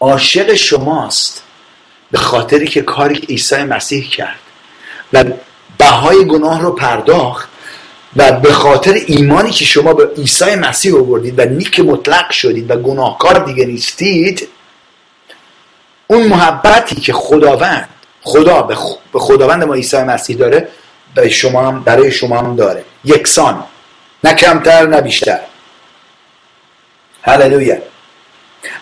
[0.00, 1.42] عاشق شماست
[2.10, 4.38] به خاطری که کاری عیسی مسیح کرد
[5.12, 5.24] و
[5.78, 7.48] بهای گناه رو پرداخت
[8.16, 12.76] و به خاطر ایمانی که شما به عیسی مسیح آوردید و نیک مطلق شدید و
[12.76, 14.48] گناهکار دیگه نیستید
[16.06, 17.88] اون محبتی که خداوند
[18.22, 18.62] خدا
[19.12, 20.68] به خداوند ما عیسی مسیح داره
[21.14, 22.84] به شما هم برای شما هم داره.
[23.04, 23.64] یکسان.
[24.24, 25.40] نه کمتر نه بیشتر.
[27.22, 27.76] هللویا.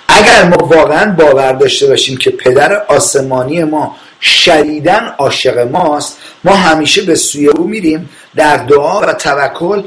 [0.08, 6.18] اگر ما واقعا باور داشته باشیم که پدر آسمانی ما شدیدن عاشق ماست.
[6.44, 9.82] ما همیشه به سوی او میریم در دعا و توکل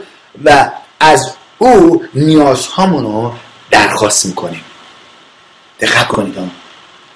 [0.46, 3.34] و از او نیازهامون رو
[3.72, 4.62] درخواست می‌کنیم.
[5.80, 6.36] دقت کنید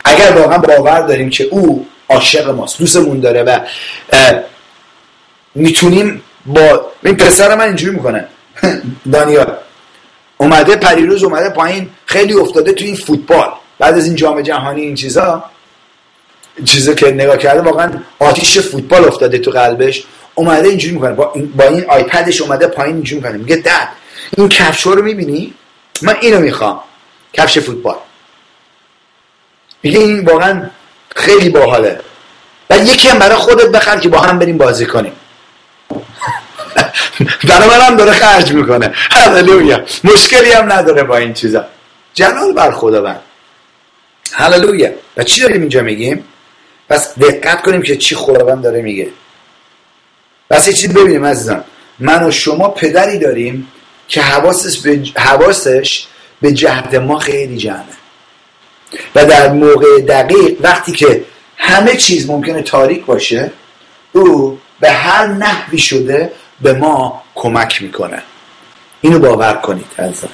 [0.06, 3.60] اگر واقعا باور داریم که او عاشق ماست دوستمون داره و
[5.56, 8.28] می‌تونیم با این پسر من اینجوری می‌کنه.
[9.14, 9.58] دانیال
[10.38, 13.50] اومده پریروز اومده پایین خیلی افتاده تو این فوتبال.
[13.80, 15.44] بعد از این جام جهانی این چیزا
[16.66, 20.04] چیزا که نگاه کرده واقعا آتیش فوتبال افتاده تو قلبش.
[20.36, 21.14] اومده اینجوری می‌کنه.
[21.14, 23.38] با این, با این آیپدش اومده پایین اینجوری می‌کنه.
[23.38, 23.90] میگه دد
[24.38, 25.54] این کفش رو می‌بینی؟
[26.02, 26.80] من اینو می‌خوام.
[27.34, 27.96] کفش فوتبال.
[29.84, 30.70] میگه این واقعا
[31.16, 32.00] خیلی باحاله.
[32.70, 35.14] و یکی هم برای خودت بخر که با هم بریم بازی کنیم.
[37.50, 38.92] برای من هم داره خرج می‌کنه.
[39.12, 41.66] هللویا مشکلی هم نداره با این چیزا.
[42.14, 43.20] جلال بر خداوند.
[44.32, 46.24] هللویا و چی داریم اینجا میگیم؟
[46.90, 49.08] پس دقت کنیم که چی خداوند داره میگه.
[50.50, 51.64] پس یه چیز ببینیم عزیزان.
[52.00, 53.68] من و شما پدری داریم
[54.08, 56.08] که حواسش به, حواسش
[56.42, 57.84] به جهت ما خیلی جمعه.
[59.16, 61.24] و در موقع دقیق وقتی که
[61.58, 63.52] همه چیز ممکنه تاریک باشه
[64.12, 66.32] او به هر نحوی شده
[66.62, 68.24] به ما کمک می‌کنه.
[69.02, 70.30] اینو باور کنید عزیزان.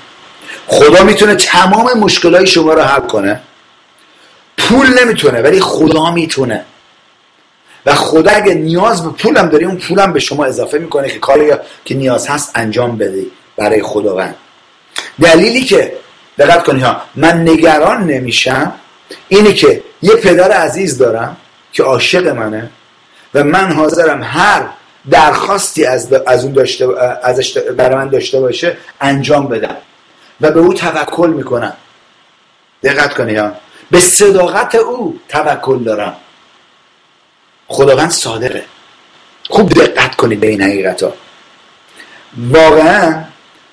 [0.68, 3.42] خدا می‌تونه تمام مشکلای شما رو حل کنه.
[4.70, 6.66] پول نمی‌تونه ولی خدا می‌تونه.
[7.86, 11.52] و خدا اگه نیاز به پولم داری اون پولم به شما اضافه می‌کنه که کاری
[11.86, 13.26] که نیاز هست انجام بده
[13.58, 14.36] برای خداوند.
[15.22, 15.94] دلیلی که
[16.38, 18.74] دقت کنی ها من نگران نمیشم
[19.28, 21.38] اینه که یه پدر عزیز دارم
[21.74, 22.70] که عاشق منه
[23.34, 24.66] و من حاضرم هر
[25.10, 26.88] درخواستی از, از اون داشته
[27.24, 29.78] ازش برای من داشته باشه انجام بدم
[30.42, 31.74] و به او توکل می‌کنم.
[32.84, 33.52] دقت کنی ها.
[33.92, 36.16] به صداقت او توکل دارم.
[37.68, 38.66] خداوند صادقه.
[39.50, 41.14] خوب دقت کنید به این حقیقت ها
[42.38, 43.24] واقعا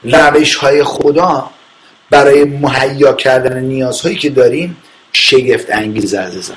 [0.05, 1.51] روش های خدا
[2.11, 4.77] برای مهیا کردن نیازهایی که داریم
[5.13, 6.57] شگفت انگیز عزیزم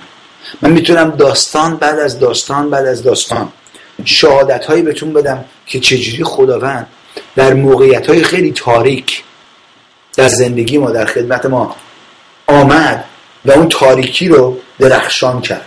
[0.62, 3.52] من می‌تونم داستان بعد از داستان بعد از داستان
[4.06, 6.88] شهادت هایی بهتون بدم که چجوری خداوند
[7.36, 9.24] در موقعیت های خیلی تاریک
[10.16, 11.76] در زندگی ما در خدمت ما
[12.48, 13.06] آمد.
[13.46, 15.66] و اون تاریکی رو درخشان کرد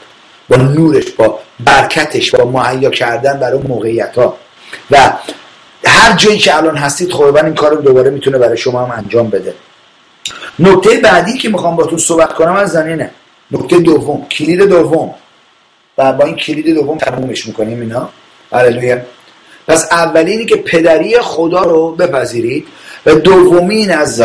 [0.49, 4.37] با نورش با برکتش با مهیا کردن برای اون موقعیت ها
[4.91, 5.13] و
[5.85, 9.31] هر جایی که الان هستید خداوند این کار رو دوباره می‌تونه برای شما هم انجام
[9.31, 9.55] بده.
[10.59, 13.11] نکته بعدی که می‌خوام با تو صحبت کنم از زنینه
[13.51, 15.15] نکته دوم کلید دوم.
[15.99, 18.09] و با این کلید دوم تمومش می‌کنیم اینا.
[18.53, 18.99] هللویا
[19.69, 22.67] پس اولینی که پدری خدا رو بپذیرید.
[23.07, 24.23] و دومین از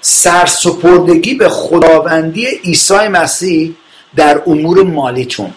[0.00, 3.74] سرسپردگی به خداوندی عیسی مسیح
[4.16, 5.50] در امور مالیتون.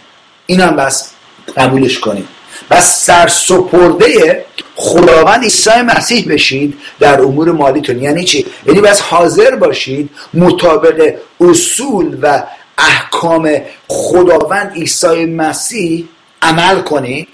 [0.45, 1.11] این هم بس
[1.57, 2.27] قبولش کنید.
[2.71, 8.01] بس سرسپرده خداوند عیسی مسیح بشید در امور مالیتون.
[8.01, 12.43] یعنی چی؟ یعنی بس حاضر باشید مطابق اصول و
[12.77, 16.07] احکام خداوند عیسی مسیح
[16.41, 17.27] عمل کنید.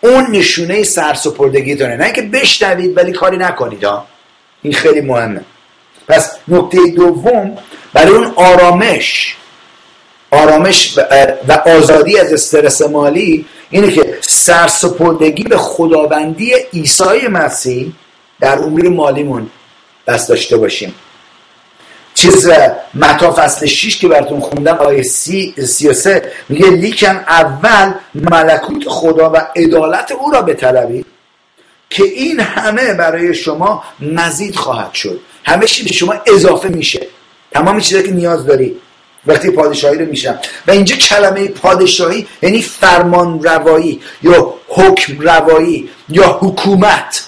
[0.00, 1.96] اون نشونه سرسپردگیتونه.
[1.96, 4.06] نه که بشنوید ولی کاری نکنید ها
[4.62, 5.40] این خیلی مهمه.
[6.12, 7.56] پس نکته دوم
[7.92, 9.36] برای اون آرامش
[10.30, 10.98] آرامش
[11.48, 17.92] و آزادی از استرس مالی اینه که سرسپردگی به خداوندی عیسی مسیح
[18.40, 19.50] در امور مالیمون
[20.08, 20.94] دست داشته باشیم.
[22.14, 22.50] چیز
[22.94, 28.88] متا فصل 6 که براتون خوندم آیه سی, سی و سه میگه لیکن اول ملکوت
[28.88, 31.06] خدا و عدالت او را بطلبید
[31.90, 35.20] که این همه برای شما مزید خواهد شد.
[35.44, 37.06] همه چی به شما اضافه میشه.
[37.52, 38.76] تمام چیزایی که نیاز داری.
[39.26, 40.38] وقتی پادشاهی رو میشم.
[40.66, 47.24] و اینجا کلمه پادشاهی یعنی فرمان روایی یا حکم روایی یا حکومت.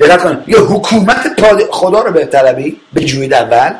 [0.00, 3.74] دقت کن یا حکومت خدا رو به بجوید اول.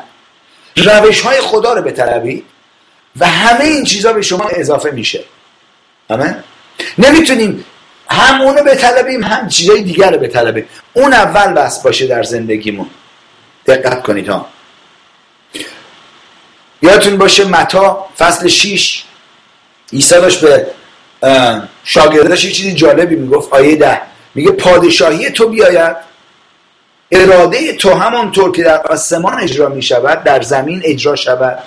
[0.75, 2.45] روش های خدا رو بطلبید
[3.19, 5.23] و همه این چیزها به شما اضافه میشه.
[6.09, 6.43] همه
[6.97, 7.65] نمی‌تونیم
[8.09, 10.65] هم اونو بطلبیم هم چیزای دیگر رو بطلبیم.
[10.93, 12.89] اون اول بس باشه در زندگیمون.
[13.65, 14.47] دقت کنید ها.
[16.81, 19.03] یادتون باشه متا فصل 6
[19.93, 20.67] عیسی داشت به
[21.83, 24.01] شاگردش یه چیزی جالبی می‌گفت آیه ده.
[24.35, 25.95] میگه پادشاهی تو بیاید.
[27.11, 31.59] اراده تو همانطور که در آسمان اجرا می شود در زمین اجرا شود.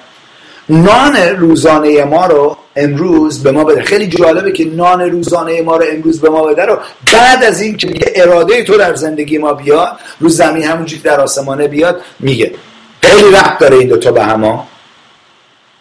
[0.70, 3.82] نان روزانه ما رو امروز به ما بده.
[3.82, 6.78] خیلی جالبه که نان روزانه ما رو امروز به ما بده رو
[7.12, 11.20] بعد از این که میگه اراده تو در زندگی ما بیاد رو زمین همونجوری در
[11.20, 12.54] آسمانه بیاد میگه.
[13.02, 14.68] خیلی ربط داره این دوتا به هما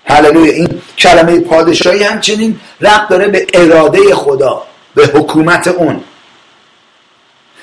[0.06, 0.54] هللویا.
[0.54, 4.64] این کلمه پادشاهی همچنین ربط داره به اراده خدا
[4.96, 6.02] به حکومت اون.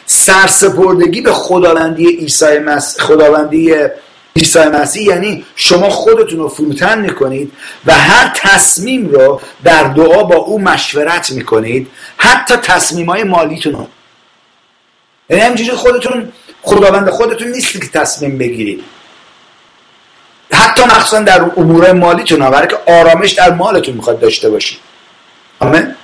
[0.07, 3.75] سرسپردگی به خداوندی عیسی مسیح خداوندی
[4.37, 7.53] عیسی مسیح یعنی شما خودتون رو فروتن می‌کنید
[7.87, 13.87] و هر تصمیم رو در دعا با او مشورت می‌کنید حتی تصمیم های مالیتون رو.
[15.31, 16.33] یعنی همینجوری خودتون
[16.63, 18.85] خداوند خودتون نیست که تصمیم بگیرید.
[20.53, 24.79] حتی مخصوصا در امور مالیتون ها که آرامش در مالتون می‌خواد داشته باشید.
[25.61, 25.95] آمین؟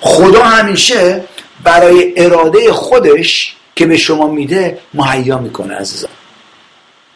[0.00, 1.24] خدا همیشه
[1.64, 6.10] برای اراده خودش که به شما میده مهیا می‌کنه عزیزان.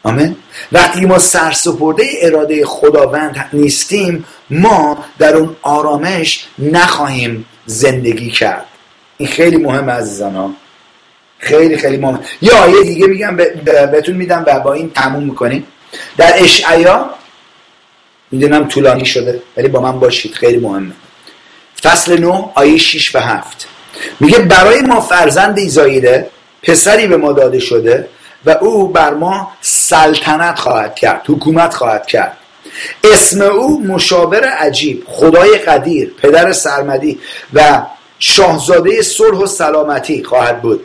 [0.03, 0.37] آمین.
[0.73, 8.65] وقتی ما سرسپرده اراده خداوند نیستیم ما در اون آرامش نخواهیم زندگی کرد.
[9.17, 10.51] این خیلی مهم عزیزان ها
[11.39, 12.21] خیلی خیلی مهم.
[12.43, 13.37] یه آیه دیگه میگم
[13.67, 15.67] بهتون میدم و با این تموم می‌کنیم.
[16.17, 17.11] در اشعیا
[18.31, 20.93] می‌دونم طولانی شده ولی با من باشید خیلی مهمه.
[21.83, 23.69] فصل 9 آیه 6 و 7
[24.21, 26.31] میگه برای ما فرزند ایزاییده
[26.63, 28.09] پسری به ما داده شده
[28.47, 32.37] و او بر ما سلطنت خواهد کرد حکومت خواهد کرد.
[33.05, 37.21] اسم او مشاور عجیب خدای قدیر پدر سرمدی
[37.55, 37.83] و
[38.19, 40.85] شاهزاده صلح و سلامتی خواهد بود.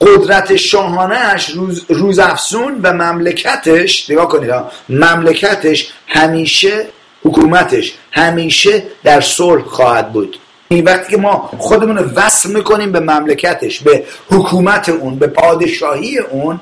[0.00, 4.50] قدرت شاهانهش روز, روز افسون و مملکتش نگاه کنید
[4.88, 6.86] مملکتش همیشه
[7.24, 10.38] حکومتش همیشه در صلح خواهد بود.
[10.68, 16.18] این وقتی که ما خودمون رو وصل می‌کنیم به مملکتش به حکومت اون به پادشاهی
[16.18, 16.60] اون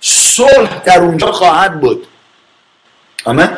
[0.00, 2.06] صلح در اونجا خواهد بود.
[3.24, 3.48] آمین؟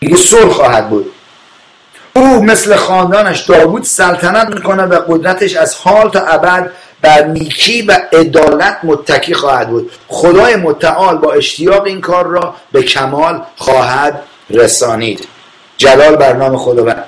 [0.00, 1.12] دیگه صلح خواهد بود.
[2.12, 6.70] او مثل خاندانش داوود سلطنت می‌کنه و قدرتش از حال تا ابد
[7.00, 9.90] بر نیکی و عدالت متکی خواهد بود.
[10.08, 15.28] خدای متعال با اشتیاق این کار را به کمال خواهد رسانید.
[15.76, 17.04] جلال بر نام خداوند.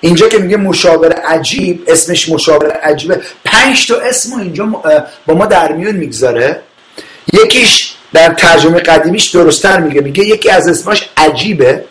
[0.00, 3.20] اینجا که میگه مشاور عجیب اسمش مشاور عجیبه.
[3.44, 4.64] پنج تا اسم اینجا
[5.26, 6.62] با ما در میون می‌گذاره.
[7.32, 10.00] یکیش در ترجمه قدیمیش درستتر میگه.
[10.00, 11.84] میگه یکی از اسماش عجیبه.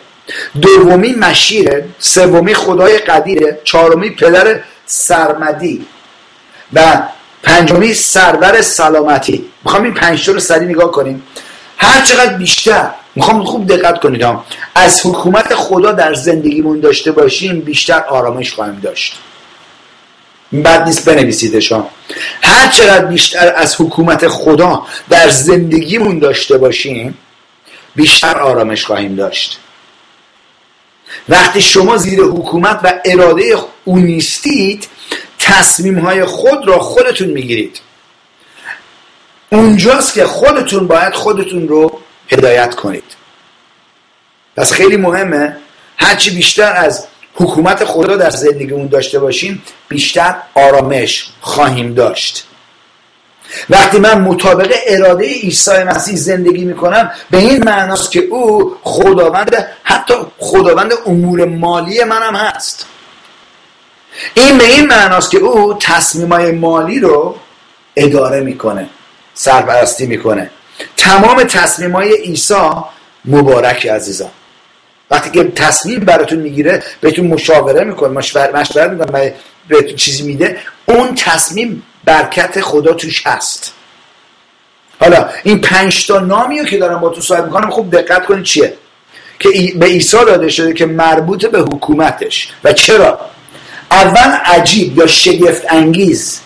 [0.62, 1.84] دومی مشیره.
[1.98, 3.58] سومی خدای قدیره.
[3.64, 5.86] چهارمی پدر سرمدی.
[6.72, 7.02] و
[7.42, 9.44] پنجمی سرور سلامتی.
[9.64, 11.22] می‌خوام این پنج رو سری نگاه کنیم.
[11.80, 12.90] هر چقدر بیشتر.
[13.14, 14.44] می‌خوام خوب دقت کنید هم.
[14.74, 19.18] از حکومت خدا در زندگیمون داشته باشیم بیشتر آرامش خواهیم داشت.
[20.64, 21.86] بد نیست بنویسیدشان
[22.42, 27.18] هر چقدر بیشتر از حکومت خدا در زندگیمون داشته باشیم
[27.94, 29.58] بیشتر آرامش خواهیم داشت.
[31.28, 34.88] وقتی شما زیر حکومت و اراده او نیستید
[35.38, 37.80] تصمیم های خود را خودتون می‌گیرید.
[39.52, 43.04] اونجاست که خودتون باید خودتون رو هدایت کنید.
[44.56, 45.56] پس خیلی مهمه
[45.96, 52.46] هرچی بیشتر از حکومت خدا در زندگیمون داشته باشیم بیشتر آرامش خواهیم داشت.
[53.70, 60.14] وقتی من مطابق اراده عیسی مسیح زندگی می‌کنم به این معناست که او خداوند حتی
[60.38, 62.86] خداوند امور مالی منم هست.
[64.34, 67.36] این به این معناست که او تصمیمای مالی رو
[67.96, 68.88] اداره می‌کنه.
[69.34, 70.50] سرپرستی می‌کنه.
[70.96, 72.70] تمام تصمیم های عیسی
[73.24, 74.30] مبارک عزیزان
[75.10, 79.34] وقتی که تصمیم براتون می‌گیره بهتون مشاوره می‌کنه مشورت می‌کنه
[79.68, 83.72] بهتون چیزی میده اون تصمیم برکت خدا توش هست.
[85.00, 88.44] حالا این پنج تا نامی رو که دارم با تو صحبت می‌کنم خوب دقت کنید
[88.44, 88.74] چیه؟
[89.38, 92.52] که به عیسی داده شده که مربوط به حکومتش.
[92.64, 93.20] و چرا؟
[93.90, 96.40] اول عجیب یا شگفت انگیز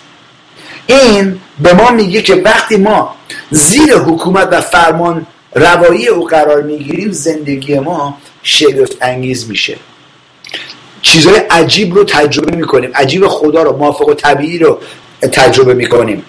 [0.86, 3.14] این به ما میگه که وقتی ما
[3.50, 9.76] زیر حکومت و فرمان روایی او قرار می‌گیریم زندگی ما شگفت انگیز میشه.
[11.02, 12.90] چیزهای عجیب رو تجربه می‌کنیم.
[12.94, 14.80] عجیب خدا رو موافق و طبیعی رو
[15.32, 16.24] تجربه می‌کنیم.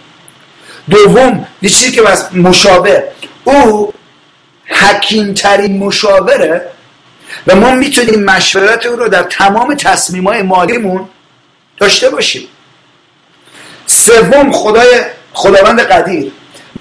[0.90, 3.04] دوم یه چیزی که بس مشاور
[3.44, 3.94] او
[4.66, 6.62] حکیمترین مشاوره
[7.48, 11.08] و ما می‌تونیم مشورت او رو در تمام تصمیم های مالیمون
[11.78, 12.48] داشته باشیم.
[13.86, 15.02] سوم خدای
[15.34, 16.32] خداوند قدیر.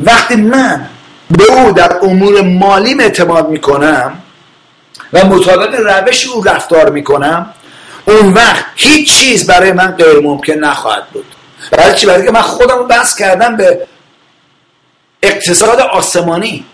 [0.01, 0.89] وقتی من
[1.31, 4.23] به او در امور مالیم اعتماد می‌کنم
[5.13, 7.55] و مطابق روش او رفتار می‌کنم
[8.05, 11.27] اون وقت هیچ چیز برای من غیر ممکن نخواهد بود.
[11.71, 13.87] برای چی؟ برای که من خودم رو بس کردم به
[15.23, 16.65] اقتصاد آسمانی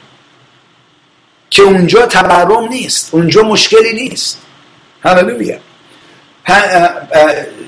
[1.51, 4.39] که اونجا تورم نیست اونجا مشکلی نیست.
[5.05, 5.59] هللویا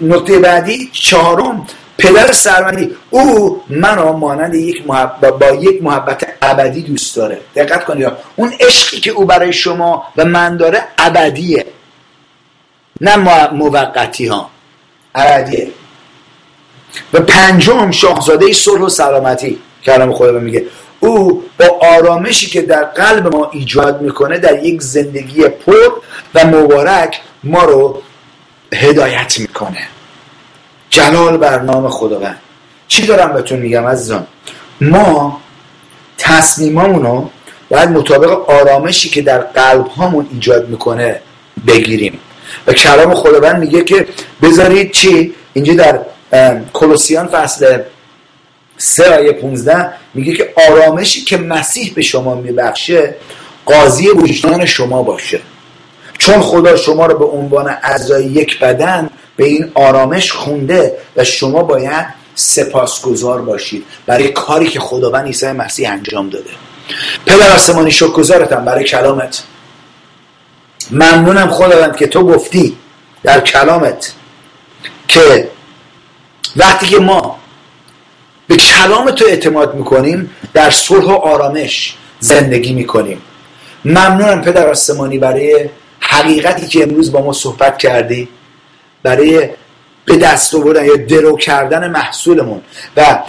[0.00, 1.66] نقطه بعدی چهارم
[1.98, 7.40] پدر سرمندی او منو مانند یک محبت با یک محبت ابدی دوست داره.
[7.54, 11.66] دقت کنید اون عشقی که او برای شما و من داره ابدیه.
[13.00, 13.16] نه
[13.52, 14.50] موقتی ها
[15.14, 15.68] ابدیه.
[17.12, 20.66] و پنجم شاهزاده صلح و سلامتی کلام خدا میگه.
[21.00, 25.92] او با آرامشی که در قلب ما ایجاد می‌کنه در یک زندگی پر
[26.34, 28.02] و مبارک ما رو
[28.74, 29.88] هدایت می‌کنه.
[30.92, 32.38] جلال بر نام خداوند.
[32.88, 34.26] چی دارم بهتون میگم عزیزان؟
[34.80, 35.40] ما
[36.18, 37.28] تصمیمامونو
[37.70, 41.20] باید مطابق آرامشی که در قلب هامون ایجاد می‌کنه
[41.66, 42.18] بگیریم.
[42.66, 44.06] و کلام خداوند میگه که
[44.42, 46.00] بذارید چی؟ اینجا در
[46.72, 47.78] کلوسیان فصل
[48.76, 53.14] سه آیه 15 میگه که آرامشی که مسیح به شما میبخشه
[53.66, 55.40] قاضی وجدان شما باشه.
[56.18, 61.62] چون خدا شما رو به عنوان اعضای یک بدن به این آرامش خونده و شما
[61.62, 66.50] باید سپاسگزار باشید برای کاری که خداوند عیسی مسیح انجام داده.
[67.26, 69.42] پدر آسمانی شکرگزارتم برای کلامت.
[70.90, 72.76] ممنونم خداوند که تو گفتی
[73.22, 74.12] در کلامت
[75.08, 75.48] که
[76.56, 77.38] وقتی که ما
[78.46, 83.22] به کلام تو اعتماد می‌کنیم در صلح و آرامش زندگی می‌کنیم.
[83.84, 85.68] ممنونم پدر آسمانی برای
[86.00, 88.28] حقیقتی که امروز با ما صحبت کردی.
[89.02, 89.48] برای
[90.04, 92.62] به دست آوردن یا درو کردن محصولمون
[92.96, 93.22] و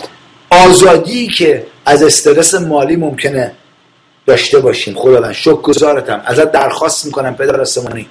[0.49, 3.51] آزادی که از استرس مالی ممکنه
[4.25, 4.95] داشته باشیم.
[4.95, 8.07] خداوند شکر گذارتم ازت درخواست می‌کنم پدر آسمانی.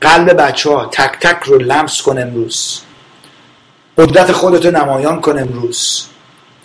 [0.00, 2.80] قلب بچه ها تک تک رو لمس کن امروز.
[3.98, 6.06] قدرت خودتو نمایان کن امروز.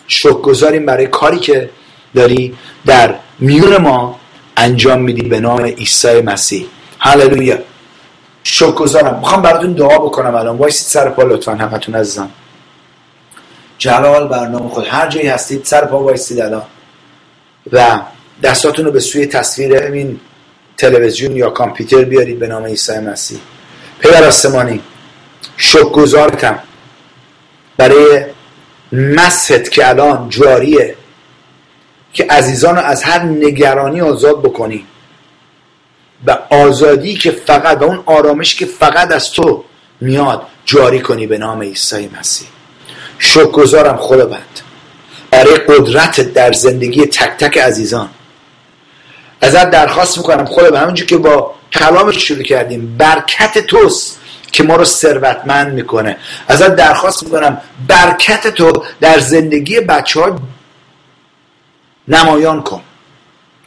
[0.07, 1.69] شکر گذاریم برای کاری که
[2.15, 4.19] داری در میون ما
[4.57, 6.67] انجام میدی به نام عیسی مسیح.
[6.99, 7.57] هللویا.
[8.49, 9.19] شکر گذارم.
[9.19, 10.57] می‌خوام براتون دعا بکنم الان.
[10.57, 12.29] وایسید سر پا لطفا همتون عزیزم.
[13.77, 14.87] جلال برنامه خود.
[14.87, 16.63] هر جایی هستید سر پا وایسید الان.
[17.71, 17.99] و
[18.43, 20.19] دستاتون رو به سوی تصویر این
[20.77, 23.39] تلویزیون یا کامپیوتر بیارید به نام عیسی مسیح.
[23.99, 24.81] پدر آسمانی
[25.57, 26.59] شکر گذارتم
[27.77, 28.25] برای
[28.91, 30.95] مسحت که الان جاریه
[32.13, 34.85] که عزیزان رو از هر نگرانی آزاد بکنی.
[36.25, 39.63] و آزادی که فقط و اون آرامش که فقط از تو
[40.01, 42.47] میاد جاری کنی به نام عیسی مسیح.
[43.19, 44.59] شکرگزارم خداوند.
[45.31, 48.09] برای قدرت در زندگی تک تک عزیزان.
[49.41, 54.19] ازت درخواست می‌کنم خدا به همونجور که با کلامش شروع کردیم برکت توست
[54.51, 56.17] که ما رو ثروتمند می‌کنه.
[56.47, 60.39] ازت درخواست می‌کنم برکت تو در زندگی بچه ها
[62.07, 62.81] نمایان کن.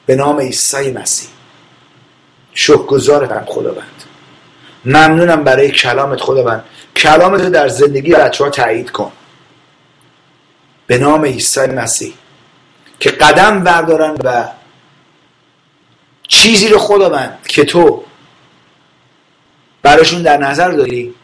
[0.06, 1.28] به نام عیسی مسیح.
[2.60, 4.04] شکرگزارتم خداوند.
[4.84, 6.64] ممنونم برای کلامت خداوند.
[6.96, 9.12] کلامت در زندگی بچه ها تایید کن.
[10.86, 12.14] به نام عیسی مسیح.
[13.00, 14.44] که قدم بردارن و
[16.28, 18.04] چیزی رو خداوند که تو
[19.82, 21.14] براشون در نظر داری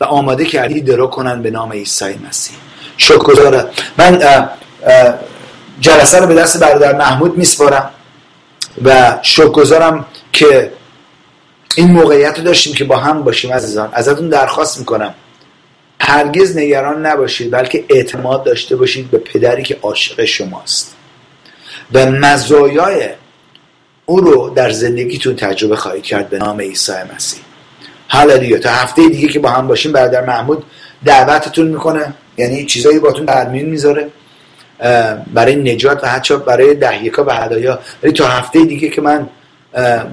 [0.00, 2.56] و آماده کردی درو کنن به نام عیسی مسیح.
[2.96, 3.64] شکر
[3.96, 4.18] من
[5.80, 7.90] جلسه رو به دست برادر محمود میسپارم
[8.84, 10.72] و شکرگزارم که
[11.76, 13.90] این موقعیت رو داشتیم که با هم باشیم عزیزان.
[13.92, 15.14] ازتون درخواست می‌کنم.
[16.00, 20.96] هرگز نگران نباشید بلکه اعتماد داشته باشید به پدری که عاشق شماست.
[21.92, 23.08] و مزایای
[24.06, 27.40] او رو در زندگیتون تجربه خواهید کرد به نام عیسی مسیح.
[28.08, 30.64] هللویا تا هفته دیگه که با هم باشیم برادر محمود
[31.04, 32.14] دعوتتون می‌کنه.
[32.36, 34.08] یعنی چیزایی باتون در میون می‌ذاره
[35.34, 37.78] برای نجات و حتی برای دهیکا و هدایا.
[38.02, 39.28] ولی تا هفته دیگه که من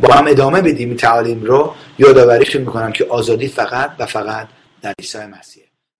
[0.02, 1.74] با هم ادامه بدیم تعالیم رو.
[2.00, 4.48] یادآوری می‌کنم که آزادی فقط و فقط
[4.82, 5.71] در عیسی مسیح.